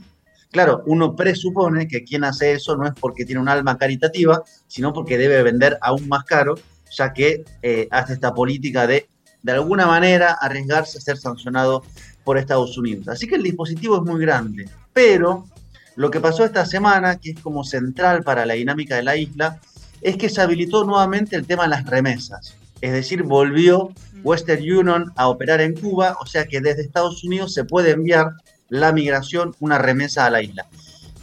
Claro, 0.51 0.83
uno 0.85 1.15
presupone 1.15 1.87
que 1.87 2.03
quien 2.03 2.25
hace 2.25 2.53
eso 2.53 2.75
no 2.75 2.85
es 2.85 2.93
porque 2.99 3.25
tiene 3.25 3.41
un 3.41 3.47
alma 3.47 3.77
caritativa, 3.77 4.43
sino 4.67 4.91
porque 4.91 5.17
debe 5.17 5.41
vender 5.43 5.77
aún 5.81 6.07
más 6.09 6.25
caro, 6.25 6.55
ya 6.91 7.13
que 7.13 7.45
eh, 7.61 7.87
hace 7.89 8.13
esta 8.13 8.33
política 8.33 8.85
de, 8.85 9.07
de 9.41 9.51
alguna 9.53 9.87
manera, 9.87 10.37
arriesgarse 10.41 10.97
a 10.97 11.01
ser 11.01 11.17
sancionado 11.17 11.83
por 12.25 12.37
Estados 12.37 12.77
Unidos. 12.77 13.07
Así 13.07 13.27
que 13.27 13.35
el 13.35 13.43
dispositivo 13.43 13.97
es 13.97 14.03
muy 14.03 14.19
grande, 14.19 14.67
pero 14.91 15.47
lo 15.95 16.11
que 16.11 16.19
pasó 16.19 16.43
esta 16.43 16.65
semana, 16.65 17.17
que 17.17 17.31
es 17.31 17.39
como 17.39 17.63
central 17.63 18.23
para 18.23 18.45
la 18.45 18.53
dinámica 18.55 18.95
de 18.97 19.03
la 19.03 19.15
isla, 19.15 19.59
es 20.01 20.17
que 20.17 20.29
se 20.29 20.41
habilitó 20.41 20.83
nuevamente 20.83 21.35
el 21.35 21.47
tema 21.47 21.63
de 21.63 21.69
las 21.69 21.85
remesas. 21.85 22.55
Es 22.81 22.91
decir, 22.91 23.23
volvió 23.23 23.91
Western 24.23 24.61
Union 24.61 25.11
a 25.15 25.27
operar 25.29 25.61
en 25.61 25.75
Cuba, 25.75 26.17
o 26.19 26.25
sea 26.25 26.45
que 26.45 26.59
desde 26.59 26.81
Estados 26.81 27.23
Unidos 27.23 27.53
se 27.53 27.63
puede 27.63 27.91
enviar 27.91 28.33
la 28.71 28.91
migración 28.93 29.53
una 29.59 29.77
remesa 29.77 30.25
a 30.25 30.31
la 30.31 30.41
isla. 30.41 30.65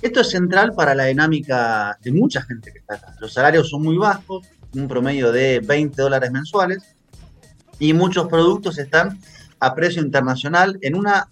Esto 0.00 0.20
es 0.20 0.30
central 0.30 0.74
para 0.74 0.94
la 0.94 1.06
dinámica 1.06 1.98
de 2.02 2.12
mucha 2.12 2.42
gente 2.42 2.70
que 2.70 2.78
está 2.78 2.94
acá. 2.94 3.14
Los 3.18 3.32
salarios 3.32 3.68
son 3.70 3.82
muy 3.82 3.96
bajos, 3.96 4.46
un 4.74 4.86
promedio 4.86 5.32
de 5.32 5.60
20 5.60 6.00
dólares 6.00 6.30
mensuales, 6.30 6.94
y 7.80 7.94
muchos 7.94 8.28
productos 8.28 8.78
están 8.78 9.18
a 9.60 9.74
precio 9.74 10.02
internacional 10.02 10.78
en 10.82 10.94
una 10.94 11.28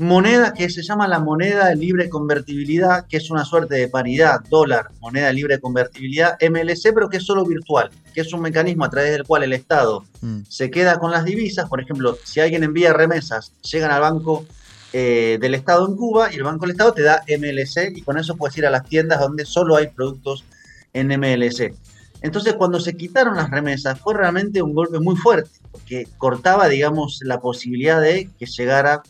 moneda 0.00 0.52
que 0.52 0.68
se 0.70 0.82
llama 0.82 1.08
la 1.08 1.20
moneda 1.20 1.68
de 1.68 1.76
libre 1.76 2.08
convertibilidad, 2.08 3.06
que 3.06 3.16
es 3.16 3.30
una 3.30 3.44
suerte 3.44 3.76
de 3.76 3.88
paridad 3.88 4.40
dólar, 4.50 4.90
moneda 5.00 5.28
de 5.28 5.34
libre 5.34 5.60
convertibilidad, 5.60 6.36
MLC, 6.40 6.92
pero 6.92 7.08
que 7.08 7.18
es 7.18 7.24
solo 7.24 7.44
virtual, 7.44 7.90
que 8.12 8.22
es 8.22 8.32
un 8.32 8.40
mecanismo 8.40 8.84
a 8.84 8.90
través 8.90 9.12
del 9.12 9.24
cual 9.24 9.44
el 9.44 9.52
Estado 9.52 10.04
mm. 10.20 10.40
se 10.48 10.70
queda 10.70 10.98
con 10.98 11.10
las 11.10 11.24
divisas. 11.24 11.68
Por 11.68 11.80
ejemplo, 11.80 12.16
si 12.24 12.40
alguien 12.40 12.64
envía 12.64 12.92
remesas, 12.92 13.52
llegan 13.62 13.90
al 13.90 14.00
banco 14.00 14.46
eh, 14.92 15.38
del 15.40 15.54
Estado 15.54 15.86
en 15.86 15.96
Cuba 15.96 16.32
y 16.32 16.36
el 16.36 16.44
Banco 16.44 16.62
del 16.62 16.72
Estado 16.72 16.94
te 16.94 17.02
da 17.02 17.22
MLC 17.28 17.96
y 17.96 18.02
con 18.02 18.18
eso 18.18 18.36
puedes 18.36 18.56
ir 18.56 18.66
a 18.66 18.70
las 18.70 18.84
tiendas 18.84 19.20
donde 19.20 19.44
solo 19.44 19.76
hay 19.76 19.88
productos 19.88 20.44
en 20.92 21.08
MLC. 21.08 21.74
Entonces, 22.20 22.54
cuando 22.54 22.80
se 22.80 22.96
quitaron 22.96 23.36
las 23.36 23.50
remesas, 23.50 24.00
fue 24.00 24.14
realmente 24.14 24.60
un 24.62 24.74
golpe 24.74 24.98
muy 24.98 25.16
fuerte, 25.16 25.50
porque 25.70 26.08
cortaba, 26.16 26.68
digamos, 26.68 27.20
la 27.22 27.40
posibilidad 27.40 28.00
de 28.00 28.28
que 28.38 28.46
llegara 28.46 29.02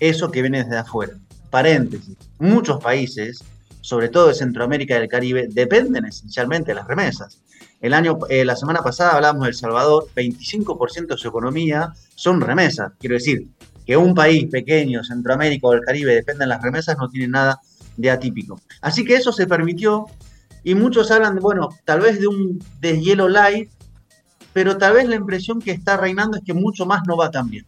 eso 0.00 0.30
que 0.30 0.40
viene 0.40 0.64
desde 0.64 0.78
afuera. 0.78 1.14
Paréntesis, 1.50 2.16
muchos 2.38 2.82
países, 2.82 3.44
sobre 3.80 4.08
todo 4.08 4.28
de 4.28 4.34
Centroamérica 4.34 4.96
y 4.96 5.00
del 5.00 5.08
Caribe, 5.08 5.46
dependen 5.50 6.06
esencialmente 6.06 6.70
de 6.70 6.76
las 6.76 6.86
remesas. 6.86 7.42
El 7.80 7.92
año, 7.92 8.18
eh, 8.30 8.46
la 8.46 8.56
semana 8.56 8.82
pasada 8.82 9.12
hablábamos 9.12 9.44
de 9.44 9.50
El 9.50 9.56
Salvador, 9.56 10.08
25% 10.16 11.08
de 11.08 11.18
su 11.18 11.28
economía 11.28 11.92
son 12.14 12.40
remesas. 12.40 12.92
Quiero 12.98 13.16
decir, 13.16 13.46
que 13.86 13.96
un 13.96 14.14
país 14.14 14.46
pequeño, 14.50 15.04
Centroamérica 15.04 15.66
o 15.66 15.72
el 15.74 15.80
Caribe, 15.80 16.14
dependan 16.14 16.48
las 16.48 16.62
remesas, 16.62 16.96
no 16.98 17.08
tiene 17.08 17.28
nada 17.28 17.60
de 17.96 18.10
atípico. 18.10 18.60
Así 18.80 19.04
que 19.04 19.16
eso 19.16 19.32
se 19.32 19.46
permitió 19.46 20.06
y 20.62 20.74
muchos 20.74 21.10
hablan, 21.10 21.34
de, 21.34 21.40
bueno, 21.40 21.68
tal 21.84 22.00
vez 22.00 22.18
de 22.20 22.26
un 22.26 22.62
deshielo 22.80 23.28
light, 23.28 23.70
pero 24.52 24.78
tal 24.78 24.94
vez 24.94 25.08
la 25.08 25.16
impresión 25.16 25.60
que 25.60 25.72
está 25.72 25.96
reinando 25.96 26.38
es 26.38 26.44
que 26.44 26.54
mucho 26.54 26.86
más 26.86 27.02
no 27.06 27.16
va 27.16 27.30
tan 27.30 27.50
bien. 27.50 27.66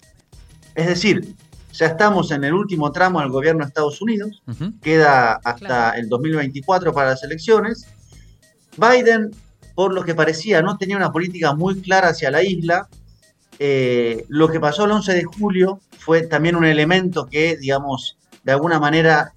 Es 0.75 0.87
decir, 0.87 1.35
ya 1.73 1.87
estamos 1.87 2.31
en 2.31 2.45
el 2.45 2.55
último 2.55 2.91
tramo 2.93 3.21
del 3.21 3.31
gobierno 3.31 3.65
de 3.65 3.69
Estados 3.69 4.01
Unidos, 4.01 4.43
queda 4.81 5.39
hasta 5.45 5.91
el 5.91 6.09
2024 6.09 6.95
para 6.95 7.11
las 7.11 7.23
elecciones. 7.23 7.87
Biden, 8.79 9.31
por 9.75 9.93
lo 9.93 10.05
que 10.05 10.15
parecía, 10.15 10.63
no 10.63 10.79
tenía 10.79 10.97
una 10.97 11.13
política 11.13 11.55
muy 11.55 11.81
clara 11.83 12.09
hacia 12.09 12.31
la 12.31 12.43
isla. 12.43 12.89
Eh, 13.59 14.25
lo 14.29 14.49
que 14.49 14.61
pasó 14.61 14.85
el 14.85 14.91
11 14.91 15.15
de 15.15 15.25
julio 15.25 15.81
fue 15.99 16.23
también 16.23 16.57
un 16.57 16.65
elemento 16.65 17.27
que, 17.27 17.57
digamos, 17.57 18.19
de 18.45 18.53
alguna 18.53 18.79
manera 18.79 19.33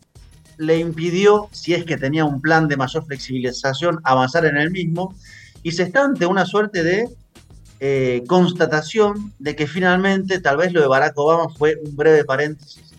le 0.57 0.77
impidió, 0.77 1.47
si 1.51 1.73
es 1.73 1.85
que 1.85 1.97
tenía 1.97 2.25
un 2.25 2.41
plan 2.41 2.67
de 2.67 2.75
mayor 2.75 3.05
flexibilización, 3.05 4.01
avanzar 4.03 4.45
en 4.45 4.57
el 4.57 4.71
mismo, 4.71 5.15
y 5.63 5.71
se 5.71 5.83
está 5.83 6.03
ante 6.03 6.25
una 6.25 6.45
suerte 6.45 6.83
de 6.83 7.09
eh, 7.79 8.23
constatación 8.27 9.33
de 9.39 9.55
que 9.55 9.67
finalmente 9.67 10.39
tal 10.39 10.57
vez 10.57 10.73
lo 10.73 10.81
de 10.81 10.87
Barack 10.87 11.17
Obama 11.17 11.47
fue 11.57 11.77
un 11.81 11.95
breve 11.95 12.25
paréntesis 12.25 12.93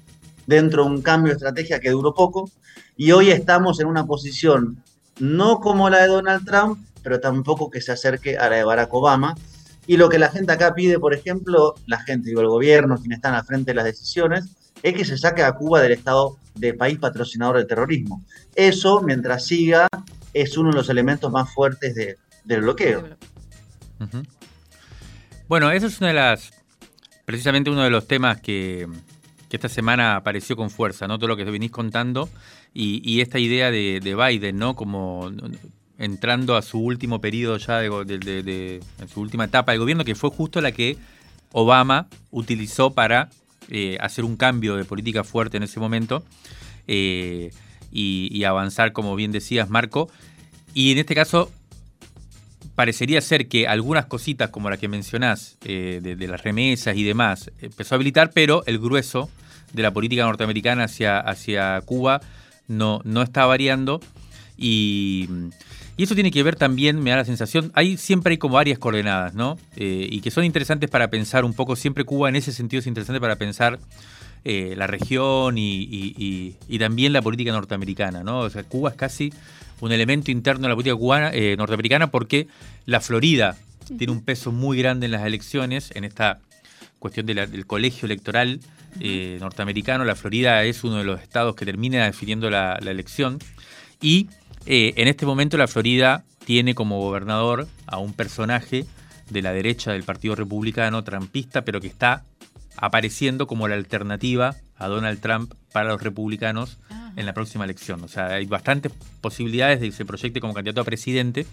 dentro 0.47 0.85
de 0.85 0.91
un 0.91 1.03
cambio 1.03 1.33
de 1.33 1.37
estrategia 1.37 1.81
que 1.81 1.91
duró 1.91 2.15
poco, 2.15 2.51
y 2.97 3.13
hoy 3.13 3.31
estamos 3.31 3.79
en 3.81 3.87
una 3.87 4.07
posición 4.07 4.83
no 5.19 5.61
como 5.61 5.91
la 5.91 5.99
de 5.99 6.09
Donald 6.09 6.47
Trump, 6.47 6.79
pero 7.03 7.21
tampoco 7.21 7.71
que 7.71 7.83
se 7.83 7.93
acerque 7.93 8.39
a 8.39 8.49
la 8.49 8.57
de 8.57 8.65
Barack 8.65 8.93
Obama, 8.93 9.37
y 9.87 9.97
lo 9.97 10.09
que 10.09 10.19
la 10.19 10.31
gente 10.31 10.53
acá 10.53 10.75
pide, 10.75 10.99
por 10.99 11.15
ejemplo, 11.15 11.75
la 11.87 12.01
gente, 12.01 12.29
digo, 12.29 12.41
el 12.41 12.49
gobierno, 12.49 12.99
quienes 12.99 13.19
están 13.19 13.35
al 13.35 13.45
frente 13.45 13.73
de 13.73 13.75
las 13.75 13.85
decisiones, 13.85 14.57
es 14.83 14.95
que 14.95 15.05
se 15.05 15.19
saque 15.19 15.43
a 15.43 15.53
Cuba 15.53 15.81
del 15.81 15.93
estado 15.93 16.37
de 16.55 16.75
país 16.75 16.99
patrocinador 16.99 17.57
del 17.57 17.67
terrorismo. 17.67 18.25
Eso, 18.55 19.03
mientras 19.03 19.47
siga, 19.47 19.89
es 20.33 20.57
uno 20.57 20.71
de 20.71 20.77
los 20.77 20.89
elementos 20.89 21.31
más 21.31 21.53
fuertes 21.53 21.95
del 22.45 22.61
bloqueo. 22.63 23.09
Bueno, 25.49 25.71
eso 25.71 25.87
es 25.87 25.99
una 26.01 26.09
de 26.09 26.15
las, 26.15 26.51
precisamente 27.25 27.71
uno 27.71 27.83
de 27.83 27.91
los 27.91 28.07
temas 28.07 28.41
que, 28.41 28.87
que 29.51 29.57
esta 29.57 29.69
semana 29.69 30.17
apareció 30.17 30.57
con 30.57 30.71
fuerza, 30.71 31.09
¿no? 31.09 31.19
Todo 31.19 31.29
lo 31.29 31.37
que 31.37 31.45
venís 31.45 31.73
contando 31.73 32.31
y, 32.73 33.21
esta 33.21 33.41
idea 33.41 33.71
de, 33.71 34.01
Biden, 34.01 34.57
¿no? 34.57 34.77
Como 34.77 35.31
entrando 36.01 36.57
a 36.57 36.63
su 36.63 36.81
último 36.81 37.21
periodo 37.21 37.59
ya, 37.59 37.79
de, 37.79 38.81
en 38.99 39.09
su 39.09 39.21
última 39.21 39.45
etapa 39.45 39.73
del 39.73 39.81
gobierno, 39.81 40.05
que 40.05 40.15
fue 40.15 40.31
justo 40.31 40.61
la 40.63 40.73
que 40.73 40.97
Obama 41.53 42.09
utilizó 42.31 42.95
para 42.95 43.29
eh, 43.69 43.99
hacer 44.01 44.25
un 44.25 44.37
cambio 44.37 44.77
de 44.77 44.87
política 44.87 45.25
fuerte 45.25 45.59
en 45.59 45.63
ese 45.63 45.79
momento 45.79 46.25
eh, 46.89 47.51
y, 47.93 48.45
avanzar, 48.45 48.93
como 48.93 49.15
bien 49.15 49.31
decías, 49.31 49.69
Marco. 49.69 50.11
Y 50.73 50.93
en 50.93 50.99
este 50.99 51.15
caso, 51.15 51.53
parecería 52.75 53.21
ser 53.21 53.49
que 53.49 53.69
algunas 53.69 54.07
cositas 54.07 54.49
como 54.49 54.71
la 54.71 54.79
que 54.79 54.89
mencionás, 54.89 55.59
eh, 55.65 56.01
de, 56.03 56.29
las 56.29 56.43
remesas 56.43 56.97
y 56.97 57.05
demás, 57.05 57.51
empezó 57.61 57.95
a 57.95 57.97
habilitar, 57.97 58.31
pero 58.33 58.65
el 58.65 58.79
grueso 58.79 59.29
de 59.75 59.83
la 59.83 59.93
política 59.93 60.23
norteamericana 60.23 60.85
hacia, 60.85 61.19
hacia 61.19 61.79
Cuba 61.83 62.23
no, 62.69 63.03
no 63.05 63.21
está 63.21 63.45
variando. 63.45 64.01
Y, 64.57 65.29
eso 65.99 66.15
tiene 66.15 66.31
que 66.31 66.43
ver 66.43 66.57
también, 66.57 67.03
me 67.03 67.11
da 67.11 67.17
la 67.17 67.25
sensación, 67.25 67.71
hay 67.75 67.97
siempre 67.97 68.33
hay 68.33 68.39
como 68.39 68.55
varias 68.55 68.79
coordenadas, 68.79 69.35
¿no? 69.35 69.59
Eh, 69.77 70.09
y 70.11 70.21
que 70.21 70.31
son 70.31 70.45
interesantes 70.45 70.89
para 70.89 71.09
pensar 71.09 71.45
un 71.45 71.53
poco, 71.53 71.77
siempre 71.77 72.05
Cuba 72.05 72.29
en 72.29 72.37
ese 72.37 72.53
sentido 72.53 72.81
es 72.81 72.87
interesante 72.87 73.21
para 73.21 73.37
pensar 73.37 73.79
eh, 74.45 74.75
la 74.77 74.87
región 74.87 75.57
y, 75.59 76.57
también 76.79 77.13
la 77.13 77.21
política 77.21 77.53
norteamericana, 77.53 78.23
¿no? 78.23 78.41
O 78.41 78.51
sea, 78.51 78.63
Cuba 78.63 78.91
es 78.91 78.97
casi 78.97 79.33
un 79.81 79.93
elemento 79.93 80.31
interno 80.31 80.63
de 80.63 80.69
la 80.69 80.75
política 80.75 80.97
cubana, 80.97 81.31
eh, 81.33 81.55
norteamericana 81.57 82.11
porque 82.11 82.49
la 82.87 83.01
Florida 83.01 83.57
tiene 83.99 84.13
un 84.13 84.23
peso 84.23 84.53
muy 84.53 84.79
grande 84.79 85.07
en 85.07 85.13
las 85.13 85.27
elecciones, 85.27 85.91
en 85.95 86.05
esta 86.05 86.39
cuestión 86.99 87.27
del 87.27 87.67
colegio 87.67 88.07
electoral 88.07 88.61
norteamericano. 89.41 90.05
La 90.05 90.15
Florida 90.15 90.63
es 90.65 90.85
uno 90.85 90.99
de 90.99 91.05
los 91.05 91.21
estados 91.21 91.55
que 91.55 91.65
termina 91.65 92.05
definiendo 92.05 92.51
la, 92.51 92.75
elección. 92.75 93.39
Y 94.01 94.29
eh, 94.73 94.95
en 95.03 95.09
este 95.09 95.27
momento 95.27 95.57
la 95.57 95.67
Florida 95.67 96.23
tiene 96.45 96.77
como 96.77 97.01
gobernador 97.01 97.67
a 97.89 97.99
un 97.99 98.13
personaje 98.13 98.87
de 99.29 99.43
la 99.43 99.53
derecha 99.53 99.91
del 99.91 100.05
Partido 100.05 100.37
Republicano, 100.37 101.03
trampista, 101.03 101.65
pero 101.65 101.81
que 101.81 101.89
está 101.89 102.25
apareciendo 102.77 103.49
como 103.49 103.67
la 103.67 103.75
alternativa 103.75 104.55
a 104.77 104.87
Donald 104.87 105.21
Trump 105.21 105.55
para 105.73 105.89
los 105.89 106.01
republicanos 106.01 106.79
en 107.17 107.27
la 107.27 107.35
próxima 107.35 107.65
elección. 107.65 108.05
O 108.05 108.07
sea, 108.07 108.27
hay 108.27 108.47
bastantes 108.47 108.93
posibilidades 109.21 109.81
de 109.81 109.87
que 109.87 109.93
se 109.93 110.05
proyecte 110.05 110.41
como 110.41 110.55
candidato 110.55 110.83
a 110.83 110.85
presidente. 110.85 111.49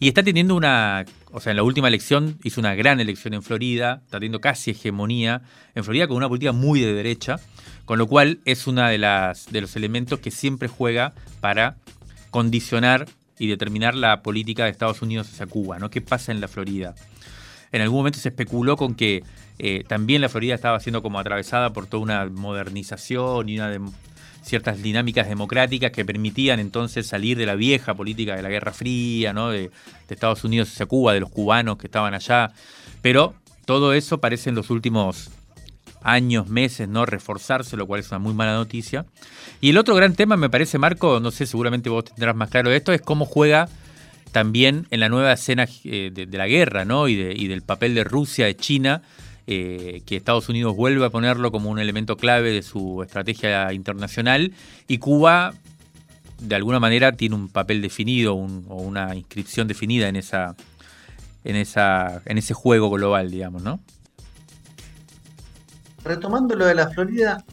Y 0.00 0.08
está 0.08 0.22
teniendo 0.22 0.56
una, 0.56 1.04
o 1.32 1.40
sea, 1.40 1.50
en 1.50 1.56
la 1.56 1.62
última 1.62 1.88
elección 1.88 2.38
hizo 2.42 2.58
una 2.58 2.74
gran 2.74 3.00
elección 3.00 3.34
en 3.34 3.42
Florida, 3.42 4.00
está 4.02 4.16
teniendo 4.16 4.40
casi 4.40 4.70
hegemonía 4.70 5.42
en 5.74 5.84
Florida 5.84 6.08
con 6.08 6.16
una 6.16 6.28
política 6.28 6.52
muy 6.52 6.80
de 6.80 6.94
derecha, 6.94 7.36
con 7.84 7.98
lo 7.98 8.06
cual 8.06 8.40
es 8.46 8.66
uno 8.66 8.88
de, 8.88 8.96
las, 8.96 9.52
de 9.52 9.60
los 9.60 9.76
elementos 9.76 10.20
que 10.20 10.30
siempre 10.30 10.68
juega 10.68 11.12
para 11.40 11.76
condicionar 12.30 13.06
y 13.38 13.48
determinar 13.48 13.94
la 13.94 14.22
política 14.22 14.64
de 14.64 14.70
Estados 14.70 15.02
Unidos 15.02 15.28
hacia 15.28 15.46
Cuba, 15.46 15.78
¿no? 15.78 15.90
¿Qué 15.90 16.00
pasa 16.00 16.32
en 16.32 16.40
la 16.40 16.48
Florida? 16.48 16.94
En 17.72 17.82
algún 17.82 17.98
momento 17.98 18.18
se 18.18 18.28
especuló 18.28 18.76
con 18.76 18.94
que 18.94 19.22
eh, 19.58 19.84
también 19.86 20.20
la 20.20 20.28
Florida 20.28 20.54
estaba 20.54 20.80
siendo 20.80 21.02
como 21.02 21.18
atravesada 21.18 21.72
por 21.72 21.86
toda 21.86 22.02
una 22.02 22.26
modernización 22.26 23.48
y 23.48 23.56
una 23.56 23.70
de, 23.70 23.80
ciertas 24.46 24.80
dinámicas 24.80 25.28
democráticas 25.28 25.90
que 25.90 26.04
permitían 26.04 26.60
entonces 26.60 27.06
salir 27.06 27.36
de 27.36 27.46
la 27.46 27.56
vieja 27.56 27.94
política 27.94 28.36
de 28.36 28.42
la 28.42 28.48
Guerra 28.48 28.72
Fría, 28.72 29.32
¿no? 29.32 29.50
de, 29.50 29.70
Estados 30.08 30.44
Unidos 30.44 30.70
hacia 30.70 30.86
Cuba, 30.86 31.12
de 31.12 31.20
los 31.20 31.30
cubanos 31.30 31.78
que 31.78 31.88
estaban 31.88 32.14
allá. 32.14 32.52
Pero 33.02 33.34
todo 33.64 33.92
eso 33.92 34.18
parece 34.18 34.50
en 34.50 34.54
los 34.54 34.70
últimos 34.70 35.30
años, 36.06 36.48
meses, 36.48 36.88
¿no? 36.88 37.04
Reforzarse, 37.04 37.76
lo 37.76 37.86
cual 37.86 38.00
es 38.00 38.10
una 38.10 38.18
muy 38.18 38.34
mala 38.34 38.54
noticia. 38.54 39.04
Y 39.60 39.70
el 39.70 39.78
otro 39.78 39.94
gran 39.94 40.14
tema, 40.14 40.36
me 40.36 40.48
parece, 40.48 40.78
Marco, 40.78 41.20
no 41.20 41.30
sé, 41.30 41.46
seguramente 41.46 41.90
vos 41.90 42.04
tendrás 42.04 42.36
más 42.36 42.50
claro 42.50 42.70
esto, 42.70 42.92
es 42.92 43.00
cómo 43.00 43.24
juega 43.24 43.68
también 44.32 44.86
en 44.90 45.00
la 45.00 45.08
nueva 45.08 45.32
escena 45.32 45.66
eh, 45.84 46.10
de, 46.12 46.38
la 46.38 46.46
guerra, 46.46 46.84
¿no? 46.84 47.08
Y, 47.08 47.16
de, 47.16 47.34
y 47.34 47.48
del 47.48 47.62
papel 47.62 47.94
de 47.94 48.04
Rusia, 48.04 48.46
de 48.46 48.56
China 48.56 49.02
eh, 49.48 50.02
que 50.06 50.16
Estados 50.16 50.48
Unidos 50.48 50.74
vuelve 50.74 51.06
a 51.06 51.10
ponerlo 51.10 51.52
como 51.52 51.70
un 51.70 51.78
elemento 51.78 52.16
clave 52.16 52.50
de 52.50 52.62
su 52.62 53.00
estrategia 53.04 53.72
internacional 53.72 54.52
y 54.88 54.98
Cuba 54.98 55.54
de 56.40 56.56
alguna 56.56 56.80
manera 56.80 57.12
tiene 57.12 57.36
un 57.36 57.48
papel 57.48 57.80
definido 57.80 58.34
o 58.34 58.82
una 58.82 59.14
inscripción 59.14 59.68
definida 59.68 60.08
en 60.08 60.16
esa 60.16 60.56
en 61.44 61.54
esa 61.54 62.22
en 62.24 62.38
ese 62.38 62.54
juego 62.54 62.90
global, 62.90 63.30
digamos, 63.30 63.62
¿no? 63.62 63.78
Retomando 66.06 66.54
lo 66.54 66.66
de 66.66 66.74
la 66.74 66.88
Florida, 66.88 67.44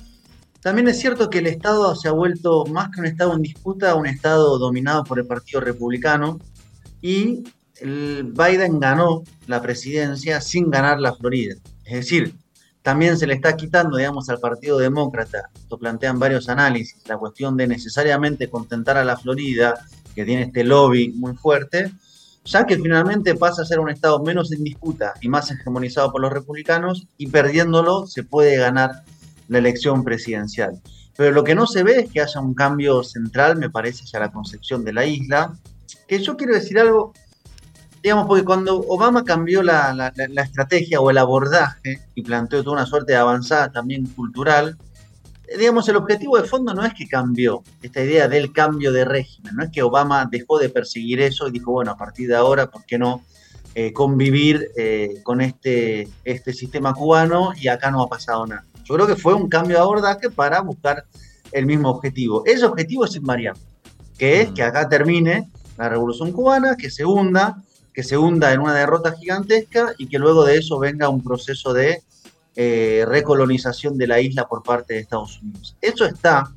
también 0.62 0.88
es 0.88 1.00
cierto 1.00 1.30
que 1.30 1.40
el 1.40 1.48
Estado 1.48 1.96
se 1.96 2.08
ha 2.08 2.12
vuelto 2.12 2.66
más 2.66 2.90
que 2.92 3.02
un 3.02 3.08
Estado 3.08 3.34
en 3.34 3.42
disputa, 3.42 3.96
un 3.96 4.06
Estado 4.06 4.60
dominado 4.60 5.04
por 5.04 5.20
el 5.20 5.26
Partido 5.26 5.60
Republicano 5.60 6.40
y 7.02 7.44
Biden 7.82 8.80
ganó 8.80 9.24
la 9.48 9.62
presidencia 9.62 10.40
sin 10.40 10.70
ganar 10.70 11.00
la 11.00 11.16
Florida. 11.16 11.56
Es 11.84 11.96
decir, 11.96 12.36
también 12.84 13.18
se 13.18 13.26
le 13.26 13.34
está 13.34 13.58
quitando, 13.58 13.98
digamos, 13.98 14.30
al 14.30 14.40
Partido 14.40 14.78
Demócrata, 14.78 15.50
esto 15.56 15.78
plantean 15.80 16.20
varios 16.20 16.48
análisis, 16.48 17.02
la 17.08 17.18
cuestión 17.18 17.58
de 17.58 17.68
necesariamente 17.68 18.50
contentar 18.50 18.98
a 18.98 19.04
la 19.04 19.18
Florida, 19.18 19.74
que 20.14 20.26
tiene 20.26 20.44
este 20.44 20.64
lobby 20.64 21.12
muy 21.14 21.34
fuerte, 21.34 21.92
ya 22.46 22.66
que 22.66 22.78
finalmente 22.78 23.36
pasa 23.36 23.62
a 23.62 23.66
ser 23.66 23.80
un 23.80 23.90
estado 23.90 24.22
menos 24.22 24.52
en 24.52 24.64
disputa 24.64 25.14
y 25.22 25.30
más 25.30 25.50
hegemonizado 25.52 26.12
por 26.12 26.22
los 26.22 26.32
republicanos, 26.32 27.08
y 27.18 27.28
perdiéndolo 27.28 28.08
se 28.08 28.24
puede 28.24 28.58
ganar 28.58 29.04
la 29.48 29.58
elección 29.58 30.04
presidencial. 30.04 30.82
Pero 31.16 31.32
lo 31.32 31.44
que 31.44 31.56
no 31.56 31.68
se 31.68 31.84
ve 31.84 32.00
es 32.00 32.12
que 32.12 32.22
haya 32.22 32.42
un 32.42 32.54
cambio 32.54 33.04
central, 33.04 33.58
me 33.58 33.70
parece, 33.70 34.04
hacia 34.04 34.20
la 34.20 34.32
concepción 34.32 34.84
de 34.84 34.94
la 34.94 35.06
isla, 35.06 35.54
que 36.08 36.20
yo 36.20 36.36
quiero 36.36 36.54
decir 36.54 36.80
algo 36.80 37.14
digamos, 38.04 38.28
porque 38.28 38.44
cuando 38.44 38.82
Obama 38.82 39.24
cambió 39.24 39.64
la, 39.64 40.12
estrategia 40.36 41.00
o 41.00 41.10
el 41.10 41.18
abordaje 41.18 42.02
y 42.14 42.22
planteó 42.22 42.62
toda 42.62 42.76
una 42.76 42.86
suerte 42.86 43.14
de 43.14 43.18
avanzada 43.18 43.72
también 43.72 44.06
cultural, 44.08 44.78
digamos, 45.58 45.88
el 45.90 45.98
objetivo 45.98 46.38
de 46.38 46.48
fondo 46.48 46.74
no 46.74 46.86
es 46.86 46.94
que 46.94 47.08
cambió 47.08 47.64
esta 47.82 48.04
idea 48.04 48.28
del 48.28 48.52
cambio 48.52 48.92
de 48.92 49.06
régimen, 49.06 49.56
no 49.56 49.64
es 49.64 49.72
que 49.72 49.84
Obama 49.84 50.28
dejó 50.30 50.58
de 50.58 50.70
perseguir 50.70 51.22
eso 51.22 51.48
y 51.48 51.52
dijo, 51.52 51.72
bueno, 51.72 51.92
a 51.92 51.98
partir 51.98 52.28
de 52.28 52.36
ahora, 52.36 52.70
¿por 52.70 52.86
qué 52.86 52.98
no 52.98 53.24
eh, 53.76 53.92
convivir 53.92 54.70
eh, 54.78 55.22
con 55.24 55.42
este, 55.42 56.08
este 56.24 56.54
sistema 56.54 56.94
cubano 56.94 57.52
y 57.60 57.68
acá 57.68 57.92
no 57.92 58.02
ha 58.02 58.10
pasado 58.10 58.46
nada? 58.46 58.66
Yo 58.84 58.96
creo 58.96 59.08
que 59.08 59.16
fue 59.16 59.34
un 59.34 59.50
cambio 59.50 59.78
de 59.78 59.84
abordaje 59.84 60.30
para 60.30 60.62
buscar 60.62 61.06
el 61.52 61.66
mismo 61.66 61.90
objetivo. 61.90 62.44
Ese 62.46 62.66
objetivo 62.66 63.06
es 63.06 63.16
invariable, 63.16 63.62
que 64.18 64.42
es 64.42 64.52
que 64.52 64.64
acá 64.64 64.90
termine 64.90 65.50
la 65.78 65.90
revolución 65.90 66.32
cubana, 66.32 66.76
que 66.78 66.90
se 66.90 67.06
hunda 67.06 67.58
que 67.94 68.04
se 68.04 68.18
hunda 68.18 68.52
en 68.52 68.60
una 68.60 68.74
derrota 68.74 69.14
gigantesca 69.14 69.94
y 69.98 70.08
que 70.08 70.18
luego 70.18 70.44
de 70.44 70.58
eso 70.58 70.80
venga 70.80 71.10
un 71.10 71.24
proceso 71.24 71.74
de 71.74 72.02
eh, 72.56 73.04
recolonización 73.08 73.98
de 73.98 74.08
la 74.08 74.20
isla 74.20 74.48
por 74.48 74.64
parte 74.64 74.94
de 74.94 75.00
Estados 75.02 75.42
Unidos. 75.42 75.76
Eso 75.82 76.06
está. 76.06 76.54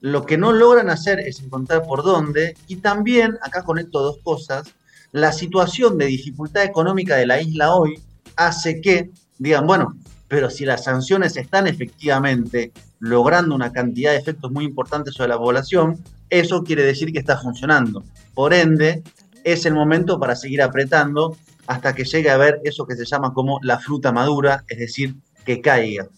Lo 0.00 0.26
que 0.26 0.36
no 0.36 0.52
logran 0.52 0.90
hacer 0.90 1.20
es 1.20 1.40
encontrar 1.40 1.82
por 1.86 2.02
dónde 2.02 2.56
y 2.68 2.76
también, 2.76 3.38
acá 3.42 3.64
conecto 3.64 4.00
dos 4.00 4.18
cosas, 4.22 4.74
la 5.12 5.32
situación 5.32 5.96
de 5.96 6.06
dificultad 6.06 6.64
económica 6.64 7.16
de 7.16 7.26
la 7.26 7.40
isla 7.40 7.74
hoy 7.74 8.00
hace 8.36 8.80
que 8.80 9.10
digan, 9.38 9.66
bueno, 9.66 9.96
pero 10.28 10.50
si 10.50 10.64
las 10.64 10.84
sanciones 10.84 11.36
están 11.36 11.66
efectivamente 11.66 12.72
logrando 12.98 13.54
una 13.54 13.72
cantidad 13.72 14.12
de 14.12 14.18
efectos 14.18 14.50
muy 14.50 14.64
importantes 14.64 15.14
sobre 15.14 15.28
la 15.28 15.38
población, 15.38 16.02
eso 16.30 16.62
quiere 16.64 16.82
decir 16.82 17.12
que 17.12 17.20
está 17.20 17.38
funcionando. 17.38 18.02
Por 18.34 18.52
ende, 18.54 19.02
es 19.44 19.66
el 19.66 19.74
momento 19.74 20.18
para 20.18 20.34
seguir 20.34 20.62
apretando 20.62 21.36
hasta 21.66 21.94
que 21.94 22.04
llegue 22.04 22.30
a 22.30 22.36
ver 22.36 22.60
eso 22.64 22.86
que 22.86 22.96
se 22.96 23.04
llama 23.04 23.32
como 23.32 23.58
la 23.62 23.78
fruta 23.78 24.12
madura, 24.12 24.64
es 24.68 24.78
decir, 24.78 25.14
que 25.44 25.60
caiga. 25.60 26.08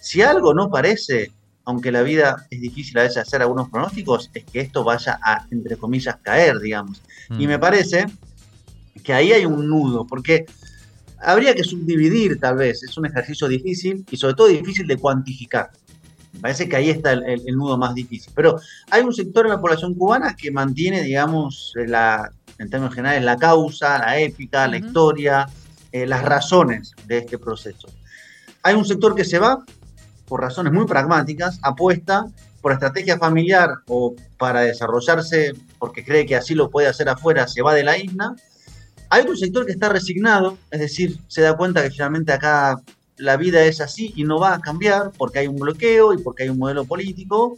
Si 0.00 0.22
algo 0.22 0.54
no 0.54 0.70
parece, 0.70 1.32
aunque 1.64 1.92
la 1.92 2.02
vida 2.02 2.46
es 2.50 2.60
difícil 2.60 2.98
a 2.98 3.02
veces 3.02 3.18
hacer 3.18 3.42
algunos 3.42 3.68
pronósticos, 3.68 4.30
es 4.34 4.44
que 4.44 4.60
esto 4.60 4.84
vaya 4.84 5.18
a, 5.22 5.46
entre 5.50 5.76
comillas, 5.76 6.16
caer, 6.22 6.58
digamos. 6.60 7.02
Y 7.30 7.46
mm. 7.46 7.48
me 7.48 7.58
parece 7.58 8.06
que 9.02 9.12
ahí 9.12 9.32
hay 9.32 9.44
un 9.46 9.68
nudo, 9.68 10.06
porque 10.06 10.46
habría 11.18 11.54
que 11.54 11.64
subdividir 11.64 12.38
tal 12.38 12.56
vez, 12.56 12.82
es 12.82 12.96
un 12.96 13.06
ejercicio 13.06 13.48
difícil 13.48 14.04
y 14.10 14.16
sobre 14.16 14.34
todo 14.34 14.48
difícil 14.48 14.86
de 14.86 14.96
cuantificar. 14.96 15.70
Me 16.34 16.40
parece 16.40 16.68
que 16.68 16.76
ahí 16.76 16.90
está 16.90 17.12
el, 17.12 17.24
el, 17.24 17.56
nudo 17.56 17.78
más 17.78 17.94
difícil. 17.94 18.30
Pero 18.34 18.60
hay 18.90 19.02
un 19.02 19.12
sector 19.12 19.46
en 19.46 19.52
la 19.52 19.60
población 19.60 19.94
cubana 19.94 20.36
que 20.36 20.50
mantiene, 20.50 21.02
digamos, 21.02 21.72
la, 21.74 22.30
en 22.58 22.70
términos 22.70 22.94
generales, 22.94 23.24
la 23.24 23.36
causa, 23.36 23.98
la 23.98 24.18
épica, 24.18 24.66
la 24.66 24.78
historia, 24.78 25.46
eh, 25.92 26.06
las 26.06 26.22
razones 26.22 26.92
de 27.06 27.18
este 27.18 27.38
proceso. 27.38 27.88
Hay 28.62 28.74
un 28.74 28.84
sector 28.84 29.14
que 29.14 29.24
se 29.24 29.38
va 29.38 29.64
por 30.26 30.40
razones 30.40 30.72
muy 30.72 30.86
pragmáticas, 30.86 31.58
apuesta 31.62 32.26
por 32.60 32.72
estrategia 32.72 33.16
familiar 33.18 33.70
o 33.86 34.14
para 34.38 34.62
desarrollarse 34.62 35.52
porque 35.78 36.04
cree 36.04 36.26
que 36.26 36.34
así 36.36 36.54
lo 36.54 36.68
puede 36.68 36.88
hacer 36.88 37.08
afuera, 37.08 37.46
se 37.46 37.62
va 37.62 37.74
de 37.74 37.84
la 37.84 37.96
isla. 37.96 38.34
Hay 39.08 39.22
otro 39.22 39.36
sector 39.36 39.64
que 39.66 39.72
está 39.72 39.88
resignado, 39.88 40.58
es 40.70 40.80
decir, 40.80 41.18
se 41.28 41.42
da 41.42 41.56
cuenta 41.56 41.82
que 41.82 41.90
finalmente 41.90 42.32
acá 42.32 42.80
la 43.18 43.36
vida 43.36 43.62
es 43.62 43.80
así 43.80 44.12
y 44.16 44.24
no 44.24 44.40
va 44.40 44.54
a 44.54 44.60
cambiar 44.60 45.12
porque 45.16 45.38
hay 45.38 45.46
un 45.46 45.56
bloqueo 45.56 46.12
y 46.12 46.18
porque 46.18 46.42
hay 46.42 46.48
un 46.48 46.58
modelo 46.58 46.84
político. 46.84 47.56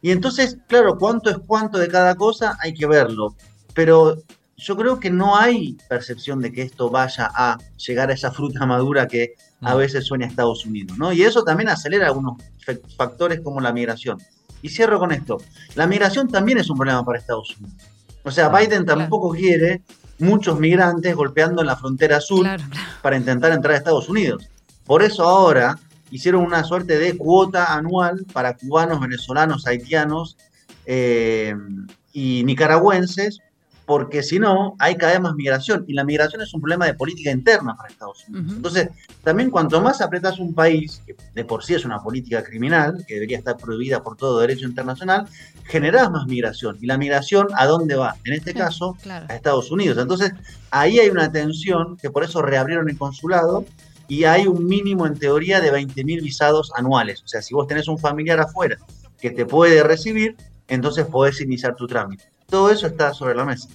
Y 0.00 0.12
entonces, 0.12 0.56
claro, 0.66 0.96
cuánto 0.96 1.28
es 1.28 1.38
cuánto 1.46 1.78
de 1.78 1.88
cada 1.88 2.14
cosa 2.14 2.56
hay 2.60 2.72
que 2.72 2.86
verlo. 2.86 3.34
Pero 3.78 4.24
yo 4.56 4.76
creo 4.76 4.98
que 4.98 5.08
no 5.08 5.36
hay 5.36 5.78
percepción 5.88 6.40
de 6.40 6.50
que 6.50 6.62
esto 6.62 6.90
vaya 6.90 7.30
a 7.32 7.58
llegar 7.76 8.10
a 8.10 8.14
esa 8.14 8.32
fruta 8.32 8.66
madura 8.66 9.06
que 9.06 9.34
a 9.60 9.76
veces 9.76 10.04
sueña 10.04 10.26
Estados 10.26 10.66
Unidos, 10.66 10.98
¿no? 10.98 11.12
Y 11.12 11.22
eso 11.22 11.44
también 11.44 11.68
acelera 11.68 12.08
algunos 12.08 12.42
factores 12.96 13.40
como 13.40 13.60
la 13.60 13.72
migración. 13.72 14.18
Y 14.62 14.70
cierro 14.70 14.98
con 14.98 15.12
esto. 15.12 15.38
La 15.76 15.86
migración 15.86 16.26
también 16.26 16.58
es 16.58 16.68
un 16.68 16.76
problema 16.76 17.04
para 17.04 17.20
Estados 17.20 17.56
Unidos. 17.56 17.80
O 18.24 18.32
sea, 18.32 18.48
Biden 18.48 18.84
tampoco 18.84 19.30
quiere 19.30 19.82
muchos 20.18 20.58
migrantes 20.58 21.14
golpeando 21.14 21.60
en 21.60 21.68
la 21.68 21.76
frontera 21.76 22.20
sur 22.20 22.44
para 23.00 23.16
intentar 23.16 23.52
entrar 23.52 23.74
a 23.74 23.78
Estados 23.78 24.08
Unidos. 24.08 24.50
Por 24.86 25.04
eso 25.04 25.22
ahora 25.22 25.78
hicieron 26.10 26.42
una 26.42 26.64
suerte 26.64 26.98
de 26.98 27.16
cuota 27.16 27.74
anual 27.74 28.26
para 28.32 28.56
cubanos, 28.56 28.98
venezolanos, 28.98 29.68
haitianos 29.68 30.36
eh, 30.84 31.54
y 32.12 32.42
nicaragüenses 32.42 33.38
porque 33.88 34.22
si 34.22 34.38
no, 34.38 34.76
hay 34.78 34.96
cada 34.96 35.12
vez 35.12 35.22
más 35.22 35.34
migración. 35.34 35.86
Y 35.88 35.94
la 35.94 36.04
migración 36.04 36.42
es 36.42 36.52
un 36.52 36.60
problema 36.60 36.84
de 36.84 36.92
política 36.92 37.30
interna 37.30 37.74
para 37.74 37.88
Estados 37.88 38.28
Unidos. 38.28 38.52
Entonces, 38.54 38.90
también 39.24 39.50
cuanto 39.50 39.80
más 39.80 40.02
apretas 40.02 40.38
un 40.38 40.52
país, 40.52 41.02
que 41.06 41.16
de 41.34 41.44
por 41.46 41.64
sí 41.64 41.72
es 41.72 41.86
una 41.86 41.98
política 41.98 42.42
criminal, 42.42 43.02
que 43.08 43.14
debería 43.14 43.38
estar 43.38 43.56
prohibida 43.56 44.02
por 44.02 44.18
todo 44.18 44.40
derecho 44.40 44.66
internacional, 44.66 45.26
generas 45.64 46.10
más 46.10 46.26
migración. 46.26 46.76
¿Y 46.82 46.86
la 46.86 46.98
migración 46.98 47.48
a 47.56 47.64
dónde 47.64 47.96
va? 47.96 48.16
En 48.24 48.34
este 48.34 48.52
caso, 48.52 48.94
a 49.08 49.34
Estados 49.34 49.70
Unidos. 49.70 49.96
Entonces, 49.96 50.32
ahí 50.70 50.98
hay 50.98 51.08
una 51.08 51.32
tensión, 51.32 51.96
que 51.96 52.10
por 52.10 52.24
eso 52.24 52.42
reabrieron 52.42 52.90
el 52.90 52.98
consulado, 52.98 53.64
y 54.06 54.24
hay 54.24 54.46
un 54.46 54.66
mínimo 54.66 55.06
en 55.06 55.18
teoría 55.18 55.62
de 55.62 55.72
20.000 55.72 56.22
visados 56.22 56.70
anuales. 56.76 57.22
O 57.24 57.26
sea, 57.26 57.40
si 57.40 57.54
vos 57.54 57.66
tenés 57.66 57.88
un 57.88 57.96
familiar 57.96 58.38
afuera 58.38 58.76
que 59.18 59.30
te 59.30 59.46
puede 59.46 59.82
recibir, 59.82 60.36
entonces 60.68 61.06
podés 61.06 61.40
iniciar 61.40 61.74
tu 61.74 61.86
trámite. 61.86 62.24
Todo 62.48 62.70
eso 62.70 62.86
está 62.86 63.12
sobre 63.12 63.34
la 63.34 63.44
mesa. 63.44 63.68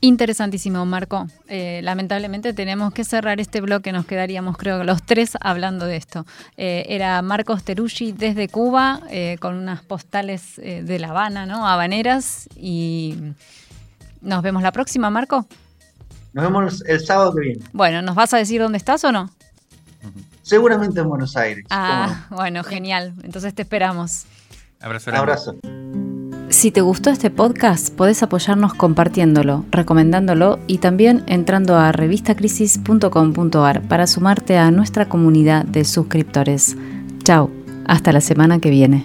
Interesantísimo, 0.00 0.84
Marco. 0.86 1.26
Eh, 1.48 1.80
lamentablemente 1.82 2.52
tenemos 2.52 2.92
que 2.92 3.04
cerrar 3.04 3.40
este 3.40 3.60
bloque, 3.60 3.92
nos 3.92 4.06
quedaríamos 4.06 4.56
creo 4.56 4.84
los 4.84 5.02
tres 5.04 5.36
hablando 5.40 5.86
de 5.86 5.96
esto. 5.96 6.24
Eh, 6.56 6.86
era 6.88 7.20
Marcos 7.22 7.64
Teruggi 7.64 8.12
desde 8.12 8.48
Cuba, 8.48 9.00
eh, 9.10 9.38
con 9.40 9.56
unas 9.56 9.82
postales 9.82 10.56
de 10.56 10.98
La 10.98 11.08
Habana, 11.08 11.46
¿no? 11.46 11.66
Habaneras, 11.66 12.48
y 12.56 13.16
nos 14.20 14.42
vemos 14.42 14.62
la 14.62 14.72
próxima, 14.72 15.10
Marco. 15.10 15.46
Nos 16.32 16.44
vemos 16.44 16.84
el 16.86 17.00
sábado 17.04 17.34
que 17.34 17.40
viene. 17.40 17.64
Bueno, 17.72 18.02
¿nos 18.02 18.14
vas 18.14 18.32
a 18.34 18.38
decir 18.38 18.60
dónde 18.60 18.78
estás 18.78 19.02
o 19.04 19.10
no? 19.10 19.30
Seguramente 20.42 21.00
en 21.00 21.08
Buenos 21.08 21.36
Aires. 21.36 21.64
Ah, 21.70 22.26
bueno, 22.30 22.62
genial. 22.62 23.14
Entonces 23.22 23.54
te 23.54 23.62
esperamos. 23.62 24.26
Abrazo. 24.80 25.10
Abrazo. 25.12 25.56
Si 26.50 26.70
te 26.70 26.80
gustó 26.80 27.10
este 27.10 27.30
podcast, 27.30 27.94
podés 27.94 28.22
apoyarnos 28.22 28.72
compartiéndolo, 28.72 29.66
recomendándolo 29.70 30.58
y 30.66 30.78
también 30.78 31.22
entrando 31.26 31.76
a 31.76 31.92
revistacrisis.com.ar 31.92 33.82
para 33.82 34.06
sumarte 34.06 34.56
a 34.56 34.70
nuestra 34.70 35.08
comunidad 35.08 35.66
de 35.66 35.84
suscriptores. 35.84 36.76
Chao, 37.22 37.50
hasta 37.86 38.12
la 38.12 38.22
semana 38.22 38.60
que 38.60 38.70
viene. 38.70 39.04